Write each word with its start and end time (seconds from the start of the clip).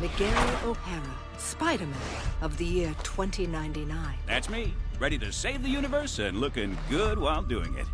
Miguel 0.00 0.30
O'Hara, 0.64 1.16
Spider-Man 1.38 1.98
of 2.40 2.56
the 2.56 2.64
year 2.64 2.94
2099. 3.02 4.14
That's 4.28 4.48
me, 4.48 4.72
ready 5.00 5.18
to 5.18 5.32
save 5.32 5.60
the 5.60 5.68
universe 5.68 6.20
and 6.20 6.38
looking 6.38 6.78
good 6.88 7.18
while 7.18 7.42
doing 7.42 7.74
it. 7.74 7.86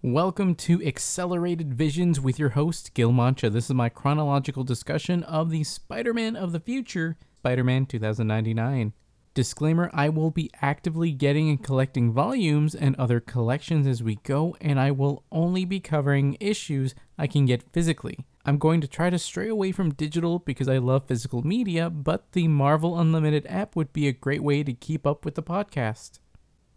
Welcome 0.00 0.54
to 0.54 0.80
Accelerated 0.86 1.74
Visions 1.74 2.20
with 2.20 2.38
your 2.38 2.50
host, 2.50 2.94
Gil 2.94 3.10
Mancha. 3.10 3.50
This 3.50 3.64
is 3.64 3.74
my 3.74 3.88
chronological 3.88 4.62
discussion 4.62 5.24
of 5.24 5.50
the 5.50 5.64
Spider 5.64 6.14
Man 6.14 6.36
of 6.36 6.52
the 6.52 6.60
future, 6.60 7.16
Spider 7.38 7.64
Man 7.64 7.86
2099. 7.86 8.92
Disclaimer 9.34 9.90
I 9.92 10.08
will 10.08 10.30
be 10.30 10.50
actively 10.60 11.12
getting 11.12 11.48
and 11.48 11.62
collecting 11.62 12.12
volumes 12.12 12.74
and 12.74 12.96
other 12.96 13.20
collections 13.20 13.86
as 13.86 14.02
we 14.02 14.16
go, 14.16 14.56
and 14.60 14.80
I 14.80 14.90
will 14.90 15.24
only 15.30 15.64
be 15.64 15.80
covering 15.80 16.36
issues 16.40 16.94
I 17.16 17.26
can 17.26 17.46
get 17.46 17.72
physically. 17.72 18.26
I'm 18.44 18.58
going 18.58 18.80
to 18.80 18.88
try 18.88 19.10
to 19.10 19.18
stray 19.18 19.48
away 19.48 19.72
from 19.72 19.94
digital 19.94 20.38
because 20.38 20.68
I 20.68 20.78
love 20.78 21.06
physical 21.06 21.46
media, 21.46 21.90
but 21.90 22.32
the 22.32 22.48
Marvel 22.48 22.98
Unlimited 22.98 23.46
app 23.48 23.76
would 23.76 23.92
be 23.92 24.08
a 24.08 24.12
great 24.12 24.42
way 24.42 24.62
to 24.62 24.72
keep 24.72 25.06
up 25.06 25.24
with 25.24 25.34
the 25.34 25.42
podcast. 25.42 26.18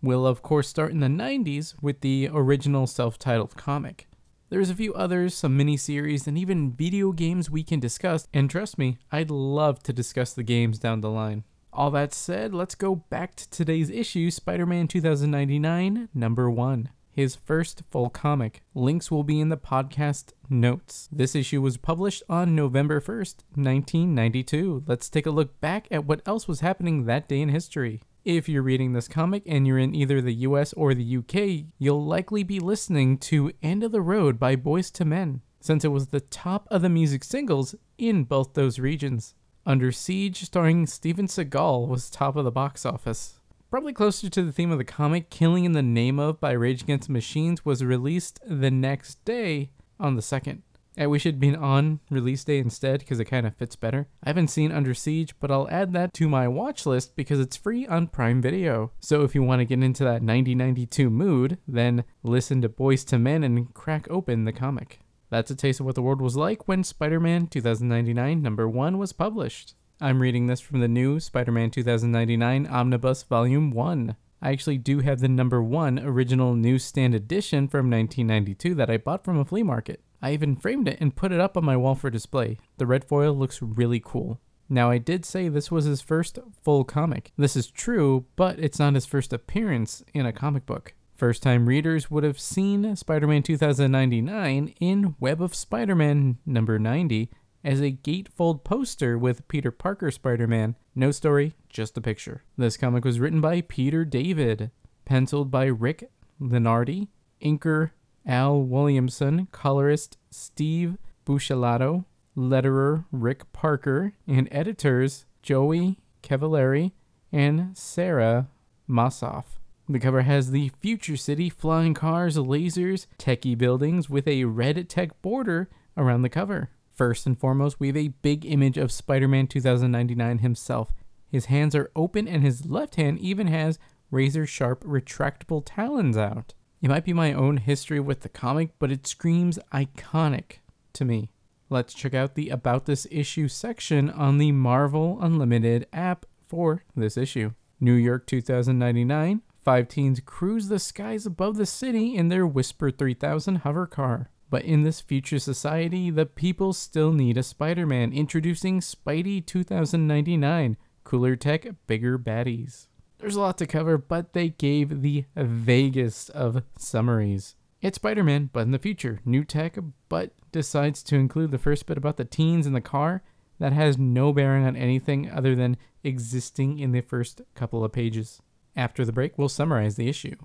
We'll, 0.02 0.28
of 0.28 0.42
course, 0.42 0.68
start 0.68 0.92
in 0.92 1.00
the 1.00 1.08
90s 1.08 1.76
with 1.81 2.02
the 2.02 2.30
original 2.34 2.88
self 2.88 3.18
titled 3.18 3.56
comic. 3.56 4.08
There's 4.50 4.70
a 4.70 4.76
few 4.76 4.94
others, 4.94 5.34
some 5.34 5.58
miniseries, 5.58 6.28
and 6.28 6.38
even 6.38 6.73
video 6.73 7.14
games 7.14 7.50
we 7.50 7.64
can 7.64 7.80
discuss, 7.80 8.28
and 8.34 8.50
trust 8.50 8.78
me, 8.78 8.98
I'd 9.09 9.31
love 9.31 9.81
to 9.84 9.94
discuss 9.94 10.34
the 10.34 10.44
games 10.44 10.78
down 10.78 11.00
the 11.00 11.09
line. 11.09 11.45
All 11.73 11.89
that 11.91 12.13
said, 12.13 12.53
let's 12.53 12.75
go 12.75 12.95
back 12.95 13.34
to 13.35 13.49
today's 13.49 13.89
issue 13.89 14.30
Spider 14.30 14.66
Man 14.66 14.89
2099, 14.89 16.09
number 16.13 16.52
one. 16.52 16.89
His 17.13 17.35
first 17.35 17.84
full 17.89 18.09
comic. 18.09 18.61
Links 18.75 19.09
will 19.09 19.23
be 19.23 19.39
in 19.39 19.47
the 19.47 19.58
podcast 19.58 20.33
notes. 20.50 21.08
This 21.13 21.33
issue 21.33 21.61
was 21.61 21.78
published 21.78 22.23
on 22.28 22.55
November 22.55 23.00
1st, 23.00 23.36
1992. 23.55 24.83
Let's 24.86 25.09
take 25.09 25.25
a 25.25 25.31
look 25.31 25.61
back 25.61 25.88
at 25.91 26.05
what 26.05 26.22
else 26.25 26.45
was 26.45 26.59
happening 26.59 27.05
that 27.05 27.30
day 27.30 27.39
in 27.39 27.50
history. 27.50 28.02
If 28.25 28.50
you're 28.50 28.63
reading 28.63 28.91
this 28.91 29.08
comic 29.08 29.44
and 29.45 29.66
you're 29.66 29.78
in 29.78 29.95
either 29.95 30.22
the 30.22 30.33
US 30.33 30.73
or 30.73 30.94
the 30.94 31.17
UK, 31.17 31.72
you'll 31.80 32.06
likely 32.06 32.44
be 32.44 32.59
listening 32.59 33.17
to 33.19 33.53
End 33.63 33.81
of 33.81 33.94
the 33.94 34.02
Road 34.02 34.38
by 34.38 34.58
Boyz 34.58 35.00
II 35.00 35.08
Men, 35.08 35.41
since 35.61 35.85
it 35.85 35.89
was 35.89 36.08
the 36.08 36.19
top 36.19 36.67
of 36.69 36.81
the 36.81 36.89
music 36.89 37.23
singles 37.23 37.75
in 37.97 38.25
both 38.25 38.56
those 38.56 38.78
regions. 38.78 39.35
Under 39.66 39.92
Siege, 39.92 40.42
starring 40.44 40.88
Steven 40.88 41.28
Seagal, 41.28 41.88
was 41.88 42.09
top 42.09 42.36
of 42.36 42.45
the 42.45 42.52
box 42.52 42.84
office. 42.84 43.40
Probably 43.70 43.94
closer 43.94 44.28
to 44.28 44.44
the 44.44 44.52
theme 44.52 44.72
of 44.72 44.80
the 44.80 44.84
comic, 44.84 45.30
Killing 45.30 45.66
in 45.66 45.73
the 45.73 45.84
Name 45.84 46.20
of 46.20 46.40
by 46.40 46.52
Rage 46.52 46.81
Against 46.81 47.09
Machines 47.09 47.64
was 47.64 47.84
released 47.84 48.40
the 48.45 48.72
next 48.72 49.23
day 49.23 49.70
on 50.00 50.16
the 50.16 50.22
2nd. 50.22 50.62
I 50.98 51.06
wish 51.08 51.26
it'd 51.26 51.40
been 51.40 51.56
on 51.56 52.00
release 52.09 52.44
day 52.44 52.58
instead 52.58 53.00
because 53.00 53.20
it 53.20 53.26
kind 53.26 53.45
of 53.45 53.56
fits 53.56 53.76
better. 53.76 54.08
I 54.23 54.30
haven't 54.30 54.50
seen 54.50 54.72
Under 54.72 54.95
Siege, 54.95 55.36
but 55.40 55.52
I'll 55.52 55.70
add 55.70 55.94
that 55.94 56.14
to 56.16 56.28
my 56.28 56.48
watch 56.48 56.88
list 56.88 57.16
because 57.16 57.40
it's 57.40 57.56
free 57.56 57.86
on 57.86 58.08
Prime 58.08 58.42
Video. 58.42 58.92
So 59.00 59.22
if 59.22 59.36
you 59.36 59.44
want 59.44 59.59
to 59.59 59.66
get 59.66 59.84
into 59.84 60.03
that 60.03 60.23
9092 60.23 61.09
mood, 61.09 61.59
then 61.68 62.03
listen 62.23 62.62
to 62.64 62.70
Boyz 62.70 63.14
II 63.14 63.20
Men 63.20 63.44
and 63.44 63.73
crack 63.75 64.08
open 64.09 64.46
the 64.46 64.52
comic. 64.52 65.00
That's 65.32 65.50
a 65.50 65.56
taste 65.56 65.80
of 65.80 65.86
what 65.86 65.96
the 65.96 66.02
world 66.02 66.20
was 66.20 66.36
like 66.36 66.68
when 66.68 66.84
Spider 66.84 67.18
Man 67.18 67.48
2099 67.48 68.42
number 68.42 68.68
1 68.68 68.98
was 68.98 69.14
published. 69.14 69.76
I'm 70.02 70.22
reading 70.22 70.48
this 70.48 70.60
from 70.60 70.82
the 70.82 70.90
new 70.90 71.22
Spider 71.22 71.54
Man 71.54 71.72
2099 71.72 72.68
Omnibus 72.68 73.24
Volume 73.24 73.72
1. 73.72 74.18
I 74.42 74.52
actually 74.52 74.78
do 74.78 75.00
have 75.00 75.22
the 75.22 75.30
number 75.30 75.64
1 75.64 76.00
original 76.00 76.54
newsstand 76.54 77.16
edition 77.16 77.70
from 77.70 77.90
1992 77.90 78.76
that 78.76 78.90
I 78.90 78.98
bought 78.98 79.24
from 79.24 79.40
a 79.40 79.46
flea 79.46 79.64
market. 79.64 80.04
I 80.22 80.34
even 80.34 80.58
framed 80.58 80.90
it 80.90 80.98
and 81.00 81.16
put 81.16 81.32
it 81.32 81.40
up 81.40 81.56
on 81.56 81.64
my 81.64 81.78
wall 81.78 81.96
for 81.96 82.09
display. 82.09 82.58
The 82.78 82.86
red 82.86 83.06
foil 83.06 83.34
looks 83.34 83.62
really 83.62 84.02
cool. 84.03 84.41
Now, 84.68 84.91
I 84.91 84.97
did 84.97 85.24
say 85.24 85.47
this 85.47 85.72
was 85.72 85.86
his 85.86 86.02
first 86.02 86.40
full 86.62 86.84
comic. 86.84 87.31
This 87.38 87.56
is 87.56 87.72
true, 87.72 88.25
but 88.36 88.59
it's 88.59 88.80
not 88.80 88.96
his 88.96 89.06
first 89.06 89.31
appearance 89.31 90.03
in 90.14 90.25
a 90.25 90.34
comic 90.34 90.66
book. 90.66 90.94
First 91.22 91.44
time 91.44 91.68
readers 91.68 92.09
would 92.09 92.24
have 92.24 92.40
seen 92.40 92.96
Spider 92.96 93.28
Man 93.28 93.44
2099 93.44 94.74
in 94.80 95.16
Web 95.20 95.40
of 95.40 95.54
Spider 95.54 95.94
Man 95.94 96.40
number 96.48 96.80
90 96.80 97.30
as 97.64 97.80
a 97.80 97.92
gatefold 97.92 98.64
poster 98.64 99.20
with 99.20 99.48
Peter 99.48 99.70
Parker 99.70 100.09
Spider 100.09 100.48
Man. 100.48 100.76
No 100.96 101.12
story, 101.12 101.54
just 101.70 101.96
a 101.96 102.02
picture. 102.02 102.42
This 102.58 102.76
comic 102.76 103.06
was 103.06 103.20
written 103.20 103.40
by 103.40 103.62
Peter 103.62 104.04
David, 104.04 104.72
penciled 105.06 105.52
by 105.52 105.66
Rick 105.66 106.09
Leonardi, 106.42 107.09
inker 107.40 107.92
Al 108.26 108.64
Williamson, 108.64 109.48
colorist 109.52 110.18
Steve 110.32 110.98
Buccellato, 111.24 112.06
letterer 112.36 113.06
Rick 113.12 113.53
Parker, 113.53 114.14
and 114.26 114.50
editors 114.52 115.26
Joey 115.44 116.00
Cavalieri 116.24 116.96
and 117.32 117.78
Sarah 117.78 118.48
Mossoff. 118.90 119.60
The 119.91 120.00
cover 120.00 120.22
has 120.22 120.52
the 120.52 120.72
future 120.79 121.18
city, 121.18 121.50
flying 121.50 121.94
cars, 121.94 122.38
lasers, 122.38 123.07
techie 123.19 123.57
buildings 123.57 124.09
with 124.09 124.25
a 124.25 124.46
red 124.46 124.88
tech 124.88 125.22
border 125.22 125.69
around 125.97 126.22
the 126.22 126.29
cover. 126.29 126.69
First 126.94 127.25
and 127.25 127.38
foremost, 127.38 127.78
we 127.78 127.88
have 127.88 127.97
a 127.97 128.07
big 128.07 128.46
image 128.46 128.78
of 128.78 128.90
Spider 128.90 129.28
Man 129.28 129.47
2099 129.47 130.38
himself. 130.38 130.94
His 131.28 131.46
hands 131.46 131.75
are 131.75 131.91
open, 131.94 132.25
and 132.25 132.41
his 132.41 132.66
left 132.66 132.96
hand 132.96 133.19
even 133.19 133.47
has 133.47 133.79
razor 134.12 134.46
sharp 134.46 134.81
retractable 134.85 135.62
talons 135.66 136.16
out. 136.16 136.53
It 136.81 136.90
might 136.90 137.03
be 137.03 137.13
my 137.13 137.34
own 137.34 137.58
history 137.58 138.00
with 138.00 138.22
the 138.22 138.29
comic, 138.29 138.69
but 138.79 138.94
it 138.94 139.06
screams 139.06 139.59
iconic 139.73 140.59
to 140.94 141.03
me. 141.03 141.31
Let's 141.69 141.94
check 141.94 142.13
out 142.13 142.35
the 142.35 142.47
About 142.47 142.85
This 142.85 143.06
Issue 143.12 143.50
section 143.50 144.09
on 144.09 144.38
the 144.38 144.53
Marvel 144.53 145.18
Unlimited 145.22 145.85
app 145.91 146.25
for 146.47 146.85
this 146.96 147.18
issue. 147.18 147.52
New 147.81 147.94
York 147.94 148.25
2099, 148.28 149.41
five 149.63 149.88
teens 149.88 150.19
cruise 150.25 150.67
the 150.67 150.79
skies 150.79 151.25
above 151.25 151.55
the 151.55 151.66
city 151.66 152.16
in 152.16 152.29
their 152.29 152.47
Whisper 152.47 152.91
3000 152.91 153.57
hover 153.57 153.88
car. 153.88 154.29
But 154.49 154.66
in 154.66 154.83
this 154.83 154.99
future 154.99 155.39
society, 155.39 156.09
the 156.09 156.25
people 156.25 156.73
still 156.73 157.13
need 157.13 157.38
a 157.38 157.44
Spider 157.44 157.88
Man. 157.88 158.11
Introducing 158.11 158.81
Spidey 158.81 159.45
2099, 159.45 160.75
cooler 161.05 161.35
tech, 161.38 161.67
bigger 161.88 162.19
baddies. 162.19 162.88
There's 163.17 163.35
a 163.35 163.41
lot 163.41 163.57
to 163.59 163.67
cover, 163.67 163.97
but 163.97 164.33
they 164.33 164.49
gave 164.49 165.01
the 165.01 165.25
vaguest 165.35 166.31
of 166.31 166.63
summaries. 166.78 167.55
It's 167.81 167.95
Spider 167.95 168.23
Man, 168.23 168.49
but 168.51 168.61
in 168.61 168.72
the 168.72 168.79
future. 168.79 169.22
New 169.23 169.45
tech, 169.45 169.78
but 170.09 170.33
decides 170.51 171.01
to 171.03 171.16
include 171.16 171.51
the 171.51 171.57
first 171.57 171.85
bit 171.85 171.97
about 171.97 172.17
the 172.17 172.25
teens 172.25 172.67
in 172.67 172.73
the 172.73 172.81
car 172.81 173.23
that 173.59 173.73
has 173.73 173.97
no 173.97 174.33
bearing 174.33 174.66
on 174.66 174.75
anything 174.75 175.29
other 175.29 175.55
than 175.55 175.78
existing 176.03 176.79
in 176.79 176.91
the 176.91 177.01
first 177.01 177.41
couple 177.55 177.85
of 177.85 177.93
pages. 177.93 178.41
After 178.76 179.04
the 179.06 179.12
break, 179.12 179.38
we'll 179.38 179.50
summarize 179.50 179.96
the 179.96 180.08
issue. 180.08 180.36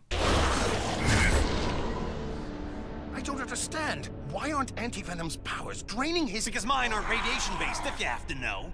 I 3.15 3.21
don't 3.23 3.41
understand. 3.41 4.11
Why 4.31 4.53
aren't 4.53 4.79
Anti-Venom's 4.79 5.37
powers 5.39 5.83
draining 5.83 6.27
his... 6.27 6.45
Because 6.45 6.67
mine 6.67 6.93
are 6.93 7.03
radiation-based, 7.03 7.87
if 7.87 8.01
you 8.01 8.07
have 8.07 8.27
to 8.27 8.35
know. 8.35 8.73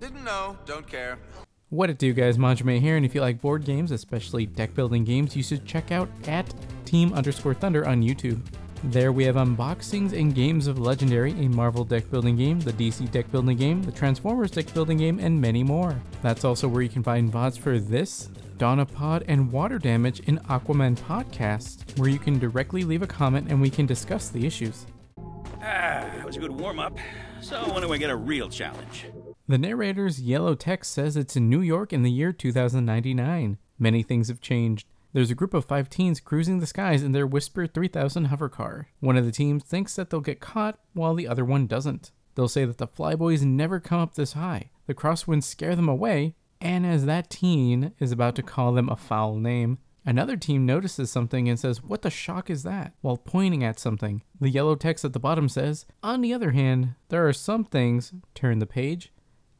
Didn't 0.00 0.24
know, 0.24 0.58
don't 0.66 0.86
care. 0.86 1.18
What 1.70 1.88
it 1.88 1.98
do, 1.98 2.12
guys? 2.12 2.36
Manjime 2.36 2.80
here, 2.80 2.96
and 2.96 3.06
if 3.06 3.14
you 3.14 3.20
like 3.20 3.40
board 3.40 3.64
games, 3.64 3.92
especially 3.92 4.44
deck 4.46 4.74
building 4.74 5.04
games, 5.04 5.34
you 5.34 5.42
should 5.42 5.64
check 5.64 5.90
out 5.90 6.08
at 6.26 6.52
Team 6.84 7.12
underscore 7.14 7.54
Thunder 7.54 7.86
on 7.86 8.02
YouTube. 8.02 8.42
There 8.84 9.12
we 9.12 9.24
have 9.26 9.36
unboxings 9.36 10.12
and 10.12 10.34
games 10.34 10.66
of 10.66 10.80
Legendary, 10.80 11.30
a 11.32 11.48
Marvel 11.48 11.84
deck 11.84 12.10
building 12.10 12.36
game, 12.36 12.58
the 12.58 12.72
DC 12.72 13.08
deck 13.12 13.30
building 13.30 13.56
game, 13.56 13.80
the 13.80 13.92
Transformers 13.92 14.50
deck 14.50 14.74
building 14.74 14.98
game, 14.98 15.20
and 15.20 15.40
many 15.40 15.62
more. 15.62 15.94
That's 16.20 16.44
also 16.44 16.66
where 16.66 16.82
you 16.82 16.88
can 16.88 17.04
find 17.04 17.32
VODs 17.32 17.60
for 17.60 17.78
this, 17.78 18.28
Dawn 18.58 18.80
of 18.80 18.92
Pod, 18.92 19.24
and 19.28 19.52
Water 19.52 19.78
Damage 19.78 20.18
in 20.20 20.38
Aquaman 20.40 20.98
Podcast, 20.98 21.96
where 21.96 22.08
you 22.08 22.18
can 22.18 22.40
directly 22.40 22.82
leave 22.82 23.02
a 23.02 23.06
comment 23.06 23.48
and 23.50 23.60
we 23.60 23.70
can 23.70 23.86
discuss 23.86 24.30
the 24.30 24.44
issues. 24.44 24.84
Ah, 25.60 26.10
that 26.16 26.26
was 26.26 26.36
a 26.36 26.40
good 26.40 26.50
warm 26.50 26.80
up. 26.80 26.98
So 27.40 27.62
when 27.72 27.82
do 27.82 27.88
we 27.88 27.98
get 27.98 28.10
a 28.10 28.16
real 28.16 28.48
challenge? 28.48 29.06
The 29.46 29.58
narrator's 29.58 30.20
yellow 30.20 30.56
text 30.56 30.92
says 30.92 31.16
it's 31.16 31.36
in 31.36 31.48
New 31.48 31.60
York 31.60 31.92
in 31.92 32.02
the 32.02 32.10
year 32.10 32.32
2099. 32.32 33.58
Many 33.78 34.02
things 34.02 34.26
have 34.26 34.40
changed. 34.40 34.88
There's 35.12 35.30
a 35.30 35.34
group 35.34 35.52
of 35.52 35.66
five 35.66 35.90
teens 35.90 36.20
cruising 36.20 36.60
the 36.60 36.66
skies 36.66 37.02
in 37.02 37.12
their 37.12 37.26
Whisper 37.26 37.66
3000 37.66 38.26
hover 38.26 38.48
car. 38.48 38.88
One 39.00 39.18
of 39.18 39.26
the 39.26 39.32
teams 39.32 39.62
thinks 39.62 39.94
that 39.96 40.08
they'll 40.08 40.20
get 40.20 40.40
caught, 40.40 40.78
while 40.94 41.14
the 41.14 41.28
other 41.28 41.44
one 41.44 41.66
doesn't. 41.66 42.12
They'll 42.34 42.48
say 42.48 42.64
that 42.64 42.78
the 42.78 42.86
flyboys 42.86 43.42
never 43.42 43.78
come 43.78 44.00
up 44.00 44.14
this 44.14 44.32
high. 44.32 44.70
The 44.86 44.94
crosswinds 44.94 45.44
scare 45.44 45.76
them 45.76 45.88
away, 45.88 46.34
and 46.62 46.86
as 46.86 47.04
that 47.04 47.28
teen 47.28 47.92
is 47.98 48.10
about 48.10 48.34
to 48.36 48.42
call 48.42 48.72
them 48.72 48.88
a 48.88 48.96
foul 48.96 49.36
name, 49.36 49.78
another 50.06 50.38
team 50.38 50.64
notices 50.64 51.10
something 51.10 51.46
and 51.46 51.60
says, 51.60 51.82
What 51.82 52.00
the 52.00 52.10
shock 52.10 52.48
is 52.48 52.62
that? 52.62 52.94
while 53.02 53.18
pointing 53.18 53.62
at 53.62 53.78
something. 53.78 54.22
The 54.40 54.48
yellow 54.48 54.76
text 54.76 55.04
at 55.04 55.12
the 55.12 55.20
bottom 55.20 55.50
says, 55.50 55.84
On 56.02 56.22
the 56.22 56.32
other 56.32 56.52
hand, 56.52 56.94
there 57.10 57.28
are 57.28 57.34
some 57.34 57.64
things, 57.64 58.14
turn 58.34 58.60
the 58.60 58.66
page, 58.66 59.12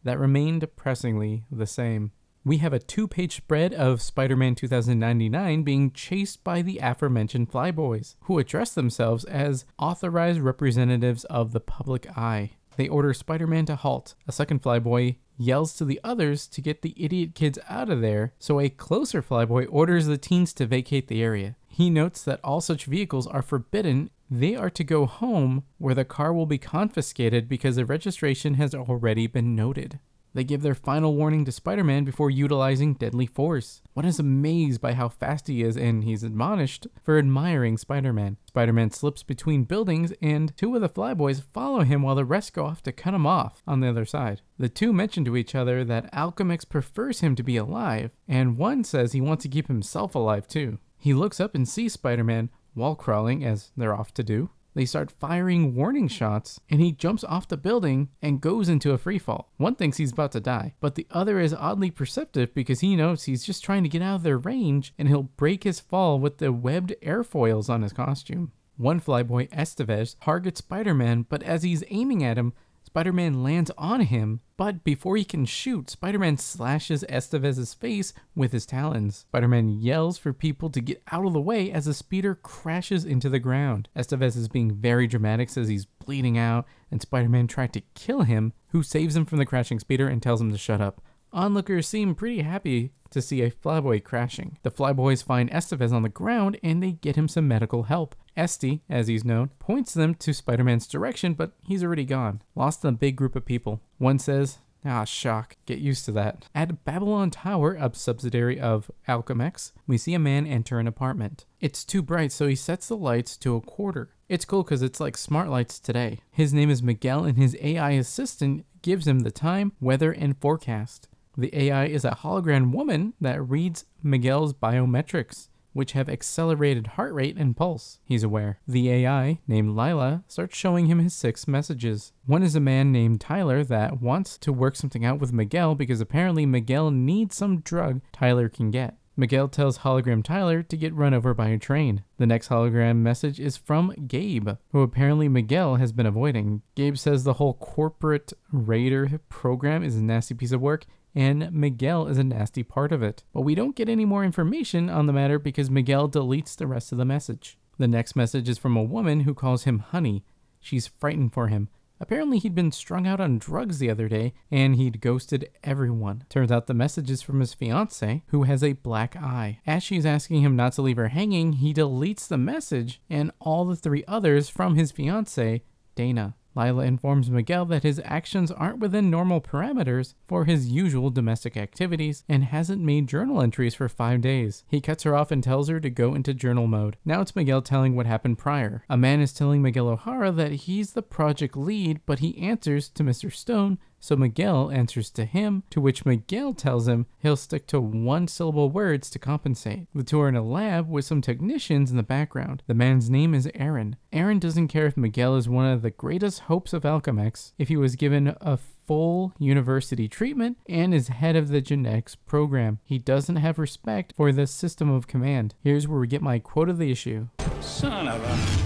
that 0.02 0.18
remain 0.18 0.60
depressingly 0.60 1.44
the 1.50 1.66
same. 1.66 2.12
We 2.44 2.58
have 2.58 2.72
a 2.72 2.78
two 2.78 3.06
page 3.06 3.36
spread 3.36 3.72
of 3.72 4.02
Spider 4.02 4.36
Man 4.36 4.54
2099 4.54 5.62
being 5.62 5.92
chased 5.92 6.42
by 6.42 6.62
the 6.62 6.78
aforementioned 6.78 7.50
Flyboys, 7.50 8.16
who 8.22 8.38
address 8.38 8.72
themselves 8.72 9.24
as 9.24 9.64
authorized 9.78 10.40
representatives 10.40 11.24
of 11.26 11.52
the 11.52 11.60
public 11.60 12.06
eye. 12.16 12.52
They 12.76 12.88
order 12.88 13.14
Spider 13.14 13.46
Man 13.46 13.66
to 13.66 13.76
halt. 13.76 14.14
A 14.26 14.32
second 14.32 14.62
Flyboy 14.62 15.16
yells 15.38 15.74
to 15.76 15.84
the 15.84 16.00
others 16.02 16.46
to 16.48 16.60
get 16.60 16.82
the 16.82 16.94
idiot 16.96 17.34
kids 17.34 17.58
out 17.68 17.90
of 17.90 18.00
there, 18.00 18.32
so 18.38 18.58
a 18.58 18.68
closer 18.68 19.22
Flyboy 19.22 19.66
orders 19.70 20.06
the 20.06 20.18
teens 20.18 20.52
to 20.54 20.66
vacate 20.66 21.08
the 21.08 21.22
area. 21.22 21.56
He 21.68 21.90
notes 21.90 22.22
that 22.24 22.40
all 22.42 22.60
such 22.60 22.86
vehicles 22.86 23.26
are 23.26 23.42
forbidden. 23.42 24.10
They 24.30 24.56
are 24.56 24.70
to 24.70 24.84
go 24.84 25.06
home, 25.06 25.64
where 25.78 25.94
the 25.94 26.04
car 26.04 26.32
will 26.32 26.46
be 26.46 26.58
confiscated 26.58 27.48
because 27.48 27.76
the 27.76 27.86
registration 27.86 28.54
has 28.54 28.74
already 28.74 29.26
been 29.26 29.54
noted. 29.54 30.00
They 30.34 30.44
give 30.44 30.62
their 30.62 30.74
final 30.74 31.14
warning 31.14 31.44
to 31.44 31.52
Spider 31.52 31.84
Man 31.84 32.04
before 32.04 32.30
utilizing 32.30 32.94
deadly 32.94 33.26
force. 33.26 33.82
One 33.92 34.06
is 34.06 34.18
amazed 34.18 34.80
by 34.80 34.94
how 34.94 35.08
fast 35.08 35.46
he 35.48 35.62
is, 35.62 35.76
and 35.76 36.04
he's 36.04 36.22
admonished 36.22 36.86
for 37.02 37.18
admiring 37.18 37.76
Spider 37.76 38.12
Man. 38.12 38.38
Spider 38.46 38.72
Man 38.72 38.90
slips 38.90 39.22
between 39.22 39.64
buildings, 39.64 40.12
and 40.22 40.56
two 40.56 40.74
of 40.74 40.80
the 40.80 40.88
Flyboys 40.88 41.42
follow 41.42 41.80
him 41.80 42.02
while 42.02 42.14
the 42.14 42.24
rest 42.24 42.54
go 42.54 42.64
off 42.64 42.82
to 42.84 42.92
cut 42.92 43.14
him 43.14 43.26
off 43.26 43.62
on 43.66 43.80
the 43.80 43.88
other 43.88 44.06
side. 44.06 44.40
The 44.58 44.68
two 44.68 44.92
mention 44.92 45.24
to 45.26 45.36
each 45.36 45.54
other 45.54 45.84
that 45.84 46.12
Alchemax 46.12 46.68
prefers 46.68 47.20
him 47.20 47.34
to 47.36 47.42
be 47.42 47.56
alive, 47.56 48.10
and 48.26 48.56
one 48.56 48.84
says 48.84 49.12
he 49.12 49.20
wants 49.20 49.42
to 49.42 49.48
keep 49.48 49.68
himself 49.68 50.14
alive 50.14 50.48
too. 50.48 50.78
He 50.98 51.14
looks 51.14 51.40
up 51.40 51.54
and 51.54 51.68
sees 51.68 51.92
Spider 51.92 52.24
Man 52.24 52.48
wall 52.74 52.94
crawling, 52.94 53.44
as 53.44 53.70
they're 53.76 53.94
off 53.94 54.14
to 54.14 54.22
do. 54.22 54.50
They 54.74 54.86
start 54.86 55.10
firing 55.10 55.74
warning 55.74 56.08
shots, 56.08 56.60
and 56.70 56.80
he 56.80 56.92
jumps 56.92 57.24
off 57.24 57.48
the 57.48 57.56
building 57.56 58.08
and 58.22 58.40
goes 58.40 58.68
into 58.68 58.92
a 58.92 58.98
free 58.98 59.18
fall. 59.18 59.52
One 59.58 59.74
thinks 59.74 59.98
he's 59.98 60.12
about 60.12 60.32
to 60.32 60.40
die, 60.40 60.74
but 60.80 60.94
the 60.94 61.06
other 61.10 61.38
is 61.38 61.52
oddly 61.52 61.90
perceptive 61.90 62.54
because 62.54 62.80
he 62.80 62.96
knows 62.96 63.24
he's 63.24 63.44
just 63.44 63.62
trying 63.62 63.82
to 63.82 63.88
get 63.88 64.02
out 64.02 64.16
of 64.16 64.22
their 64.22 64.38
range 64.38 64.94
and 64.98 65.08
he'll 65.08 65.24
break 65.24 65.64
his 65.64 65.80
fall 65.80 66.18
with 66.18 66.38
the 66.38 66.52
webbed 66.52 66.94
airfoils 67.02 67.68
on 67.68 67.82
his 67.82 67.92
costume. 67.92 68.52
One 68.78 69.00
flyboy, 69.00 69.50
Estevez, 69.50 70.16
targets 70.22 70.58
Spider 70.58 70.94
Man, 70.94 71.26
but 71.28 71.42
as 71.42 71.62
he's 71.62 71.84
aiming 71.90 72.24
at 72.24 72.38
him, 72.38 72.54
Spider 72.92 73.14
Man 73.14 73.42
lands 73.42 73.70
on 73.78 74.02
him, 74.02 74.40
but 74.58 74.84
before 74.84 75.16
he 75.16 75.24
can 75.24 75.46
shoot, 75.46 75.88
Spider 75.88 76.18
Man 76.18 76.36
slashes 76.36 77.02
Estevez's 77.08 77.72
face 77.72 78.12
with 78.34 78.52
his 78.52 78.66
talons. 78.66 79.24
Spider 79.30 79.48
Man 79.48 79.70
yells 79.70 80.18
for 80.18 80.34
people 80.34 80.68
to 80.68 80.78
get 80.78 81.02
out 81.10 81.24
of 81.24 81.32
the 81.32 81.40
way 81.40 81.72
as 81.72 81.86
the 81.86 81.94
speeder 81.94 82.34
crashes 82.34 83.06
into 83.06 83.30
the 83.30 83.38
ground. 83.38 83.88
Estevez 83.96 84.36
is 84.36 84.46
being 84.46 84.74
very 84.74 85.06
dramatic, 85.06 85.48
says 85.48 85.68
he's 85.68 85.86
bleeding 85.86 86.36
out, 86.36 86.66
and 86.90 87.00
Spider 87.00 87.30
Man 87.30 87.46
tried 87.46 87.72
to 87.72 87.82
kill 87.94 88.24
him, 88.24 88.52
who 88.72 88.82
saves 88.82 89.16
him 89.16 89.24
from 89.24 89.38
the 89.38 89.46
crashing 89.46 89.78
speeder 89.78 90.06
and 90.06 90.22
tells 90.22 90.42
him 90.42 90.52
to 90.52 90.58
shut 90.58 90.82
up. 90.82 91.00
Onlookers 91.32 91.88
seem 91.88 92.14
pretty 92.14 92.42
happy 92.42 92.92
to 93.08 93.22
see 93.22 93.40
a 93.40 93.50
flyboy 93.50 94.04
crashing. 94.04 94.58
The 94.64 94.70
flyboys 94.70 95.24
find 95.24 95.50
Estevez 95.50 95.94
on 95.94 96.02
the 96.02 96.10
ground 96.10 96.58
and 96.62 96.82
they 96.82 96.92
get 96.92 97.16
him 97.16 97.26
some 97.26 97.48
medical 97.48 97.84
help. 97.84 98.14
Esty, 98.36 98.82
as 98.88 99.08
he's 99.08 99.24
known, 99.24 99.50
points 99.58 99.94
them 99.94 100.14
to 100.16 100.32
Spider 100.32 100.64
Man's 100.64 100.86
direction, 100.86 101.34
but 101.34 101.52
he's 101.66 101.84
already 101.84 102.04
gone, 102.04 102.42
lost 102.54 102.84
in 102.84 102.88
a 102.88 102.92
big 102.96 103.16
group 103.16 103.36
of 103.36 103.44
people. 103.44 103.80
One 103.98 104.18
says, 104.18 104.58
Ah, 104.84 105.04
shock. 105.04 105.56
Get 105.64 105.78
used 105.78 106.04
to 106.06 106.12
that. 106.12 106.48
At 106.54 106.84
Babylon 106.84 107.30
Tower, 107.30 107.74
a 107.74 107.90
subsidiary 107.94 108.58
of 108.58 108.90
Alchemax, 109.06 109.72
we 109.86 109.96
see 109.96 110.14
a 110.14 110.18
man 110.18 110.46
enter 110.46 110.78
an 110.78 110.88
apartment. 110.88 111.44
It's 111.60 111.84
too 111.84 112.02
bright, 112.02 112.32
so 112.32 112.48
he 112.48 112.56
sets 112.56 112.88
the 112.88 112.96
lights 112.96 113.36
to 113.38 113.54
a 113.54 113.60
quarter. 113.60 114.10
It's 114.28 114.44
cool 114.44 114.64
because 114.64 114.82
it's 114.82 114.98
like 114.98 115.16
smart 115.16 115.48
lights 115.48 115.78
today. 115.78 116.18
His 116.30 116.52
name 116.52 116.70
is 116.70 116.82
Miguel, 116.82 117.24
and 117.24 117.36
his 117.36 117.56
AI 117.60 117.92
assistant 117.92 118.66
gives 118.82 119.06
him 119.06 119.20
the 119.20 119.30
time, 119.30 119.72
weather, 119.80 120.10
and 120.10 120.36
forecast. 120.40 121.08
The 121.36 121.56
AI 121.56 121.86
is 121.86 122.04
a 122.04 122.18
hologram 122.22 122.72
woman 122.72 123.14
that 123.20 123.48
reads 123.48 123.84
Miguel's 124.02 124.52
biometrics, 124.52 125.48
which 125.72 125.92
have 125.92 126.08
accelerated 126.08 126.88
heart 126.88 127.12
rate 127.14 127.36
and 127.36 127.56
pulse. 127.56 127.98
He's 128.04 128.22
aware. 128.22 128.58
The 128.66 128.90
AI, 128.90 129.40
named 129.46 129.76
Lyla, 129.76 130.24
starts 130.28 130.56
showing 130.56 130.86
him 130.86 130.98
his 130.98 131.14
six 131.14 131.48
messages. 131.48 132.12
One 132.26 132.42
is 132.42 132.54
a 132.56 132.60
man 132.60 132.92
named 132.92 133.20
Tyler 133.20 133.64
that 133.64 134.00
wants 134.00 134.38
to 134.38 134.52
work 134.52 134.76
something 134.76 135.04
out 135.04 135.18
with 135.18 135.32
Miguel 135.32 135.74
because 135.74 136.00
apparently 136.00 136.46
Miguel 136.46 136.90
needs 136.90 137.36
some 137.36 137.60
drug 137.60 138.00
Tyler 138.12 138.48
can 138.48 138.70
get. 138.70 138.96
Miguel 139.14 139.46
tells 139.46 139.78
hologram 139.78 140.24
Tyler 140.24 140.62
to 140.62 140.76
get 140.76 140.94
run 140.94 141.12
over 141.12 141.34
by 141.34 141.48
a 141.48 141.58
train. 141.58 142.02
The 142.16 142.26
next 142.26 142.48
hologram 142.48 142.96
message 142.96 143.38
is 143.38 143.58
from 143.58 143.92
Gabe, 144.06 144.48
who 144.70 144.80
apparently 144.80 145.28
Miguel 145.28 145.76
has 145.76 145.92
been 145.92 146.06
avoiding. 146.06 146.62
Gabe 146.74 146.96
says 146.96 147.24
the 147.24 147.34
whole 147.34 147.54
corporate 147.54 148.32
raider 148.50 149.20
program 149.28 149.82
is 149.82 149.96
a 149.96 150.02
nasty 150.02 150.34
piece 150.34 150.52
of 150.52 150.62
work 150.62 150.86
and 151.14 151.52
Miguel 151.52 152.06
is 152.06 152.18
a 152.18 152.24
nasty 152.24 152.62
part 152.62 152.92
of 152.92 153.02
it. 153.02 153.24
But 153.32 153.42
we 153.42 153.54
don't 153.54 153.76
get 153.76 153.88
any 153.88 154.04
more 154.04 154.24
information 154.24 154.88
on 154.88 155.06
the 155.06 155.12
matter 155.12 155.38
because 155.38 155.70
Miguel 155.70 156.08
deletes 156.08 156.56
the 156.56 156.66
rest 156.66 156.92
of 156.92 156.98
the 156.98 157.04
message. 157.04 157.58
The 157.78 157.88
next 157.88 158.16
message 158.16 158.48
is 158.48 158.58
from 158.58 158.76
a 158.76 158.82
woman 158.82 159.20
who 159.20 159.34
calls 159.34 159.64
him 159.64 159.80
Honey. 159.80 160.24
She's 160.60 160.86
frightened 160.86 161.32
for 161.32 161.48
him. 161.48 161.68
Apparently, 162.00 162.38
he'd 162.38 162.54
been 162.54 162.72
strung 162.72 163.06
out 163.06 163.20
on 163.20 163.38
drugs 163.38 163.78
the 163.78 163.88
other 163.88 164.08
day 164.08 164.34
and 164.50 164.74
he'd 164.74 165.00
ghosted 165.00 165.48
everyone. 165.62 166.24
Turns 166.28 166.50
out 166.50 166.66
the 166.66 166.74
message 166.74 167.10
is 167.10 167.22
from 167.22 167.38
his 167.38 167.54
fiance, 167.54 168.24
who 168.28 168.42
has 168.42 168.64
a 168.64 168.72
black 168.72 169.14
eye. 169.14 169.60
As 169.68 169.84
she's 169.84 170.04
asking 170.04 170.42
him 170.42 170.56
not 170.56 170.72
to 170.72 170.82
leave 170.82 170.96
her 170.96 171.08
hanging, 171.08 171.54
he 171.54 171.72
deletes 171.72 172.26
the 172.26 172.38
message 172.38 173.00
and 173.08 173.30
all 173.38 173.64
the 173.64 173.76
three 173.76 174.02
others 174.08 174.48
from 174.48 174.74
his 174.74 174.90
fiance, 174.90 175.62
Dana. 175.94 176.34
Lyla 176.54 176.84
informs 176.84 177.30
Miguel 177.30 177.64
that 177.66 177.82
his 177.82 178.00
actions 178.04 178.50
aren't 178.50 178.78
within 178.78 179.10
normal 179.10 179.40
parameters 179.40 180.14
for 180.26 180.44
his 180.44 180.68
usual 180.68 181.10
domestic 181.10 181.56
activities 181.56 182.24
and 182.28 182.44
hasn't 182.44 182.82
made 182.82 183.06
journal 183.06 183.40
entries 183.40 183.74
for 183.74 183.88
five 183.88 184.20
days. 184.20 184.64
He 184.68 184.80
cuts 184.80 185.04
her 185.04 185.14
off 185.14 185.30
and 185.30 185.42
tells 185.42 185.68
her 185.68 185.80
to 185.80 185.90
go 185.90 186.14
into 186.14 186.34
journal 186.34 186.66
mode. 186.66 186.96
Now 187.04 187.20
it's 187.20 187.36
Miguel 187.36 187.62
telling 187.62 187.96
what 187.96 188.06
happened 188.06 188.38
prior. 188.38 188.84
A 188.88 188.96
man 188.96 189.20
is 189.20 189.32
telling 189.32 189.62
Miguel 189.62 189.88
O'Hara 189.88 190.32
that 190.32 190.52
he's 190.52 190.92
the 190.92 191.02
project 191.02 191.56
lead, 191.56 192.00
but 192.06 192.18
he 192.18 192.38
answers 192.38 192.88
to 192.90 193.02
Mr. 193.02 193.32
Stone 193.32 193.78
so 194.02 194.16
Miguel 194.16 194.68
answers 194.72 195.10
to 195.10 195.24
him, 195.24 195.62
to 195.70 195.80
which 195.80 196.04
Miguel 196.04 196.54
tells 196.54 196.88
him 196.88 197.06
he'll 197.20 197.36
stick 197.36 197.68
to 197.68 197.80
one 197.80 198.26
syllable 198.26 198.68
words 198.68 199.08
to 199.10 199.20
compensate. 199.20 199.86
The 199.94 200.02
two 200.02 200.20
are 200.20 200.28
in 200.28 200.34
a 200.34 200.42
lab 200.42 200.90
with 200.90 201.04
some 201.04 201.20
technicians 201.20 201.92
in 201.92 201.96
the 201.96 202.02
background. 202.02 202.64
The 202.66 202.74
man's 202.74 203.08
name 203.08 203.32
is 203.32 203.48
Aaron. 203.54 203.94
Aaron 204.12 204.40
doesn't 204.40 204.68
care 204.68 204.86
if 204.86 204.96
Miguel 204.96 205.36
is 205.36 205.48
one 205.48 205.66
of 205.66 205.82
the 205.82 205.90
greatest 205.90 206.40
hopes 206.40 206.72
of 206.72 206.82
Alchemax 206.82 207.52
if 207.58 207.68
he 207.68 207.76
was 207.76 207.94
given 207.94 208.34
a 208.40 208.56
full 208.56 209.32
university 209.38 210.08
treatment 210.08 210.58
and 210.68 210.92
is 210.92 211.06
head 211.06 211.36
of 211.36 211.48
the 211.48 211.60
genetics 211.60 212.16
program. 212.16 212.80
He 212.84 212.98
doesn't 212.98 213.36
have 213.36 213.56
respect 213.56 214.14
for 214.16 214.32
the 214.32 214.48
system 214.48 214.90
of 214.90 215.06
command. 215.06 215.54
Here's 215.62 215.86
where 215.86 216.00
we 216.00 216.08
get 216.08 216.22
my 216.22 216.40
quote 216.40 216.68
of 216.68 216.78
the 216.78 216.90
issue. 216.90 217.28
Son 217.60 218.08
of 218.08 218.20
a. 218.20 218.61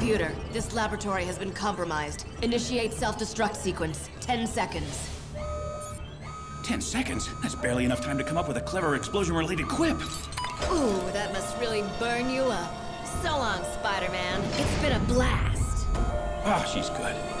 Computer, 0.00 0.32
this 0.50 0.72
laboratory 0.72 1.26
has 1.26 1.38
been 1.38 1.52
compromised. 1.52 2.24
Initiate 2.40 2.94
self-destruct 2.94 3.54
sequence. 3.54 4.08
10 4.20 4.46
seconds. 4.46 5.10
Ten 6.64 6.80
seconds? 6.80 7.28
That's 7.42 7.54
barely 7.54 7.84
enough 7.84 8.00
time 8.00 8.16
to 8.16 8.24
come 8.24 8.38
up 8.38 8.48
with 8.48 8.56
a 8.56 8.62
clever 8.62 8.94
explosion 8.96 9.36
related 9.36 9.68
quip. 9.68 10.00
Ooh, 10.72 11.02
that 11.12 11.34
must 11.34 11.54
really 11.58 11.84
burn 11.98 12.30
you 12.30 12.40
up. 12.44 12.72
So 13.22 13.28
long, 13.28 13.62
Spider-Man. 13.74 14.42
It's 14.54 14.80
been 14.80 14.92
a 14.92 15.00
blast. 15.00 15.86
Oh, 16.46 16.64
she's 16.72 16.88
good. 16.88 17.39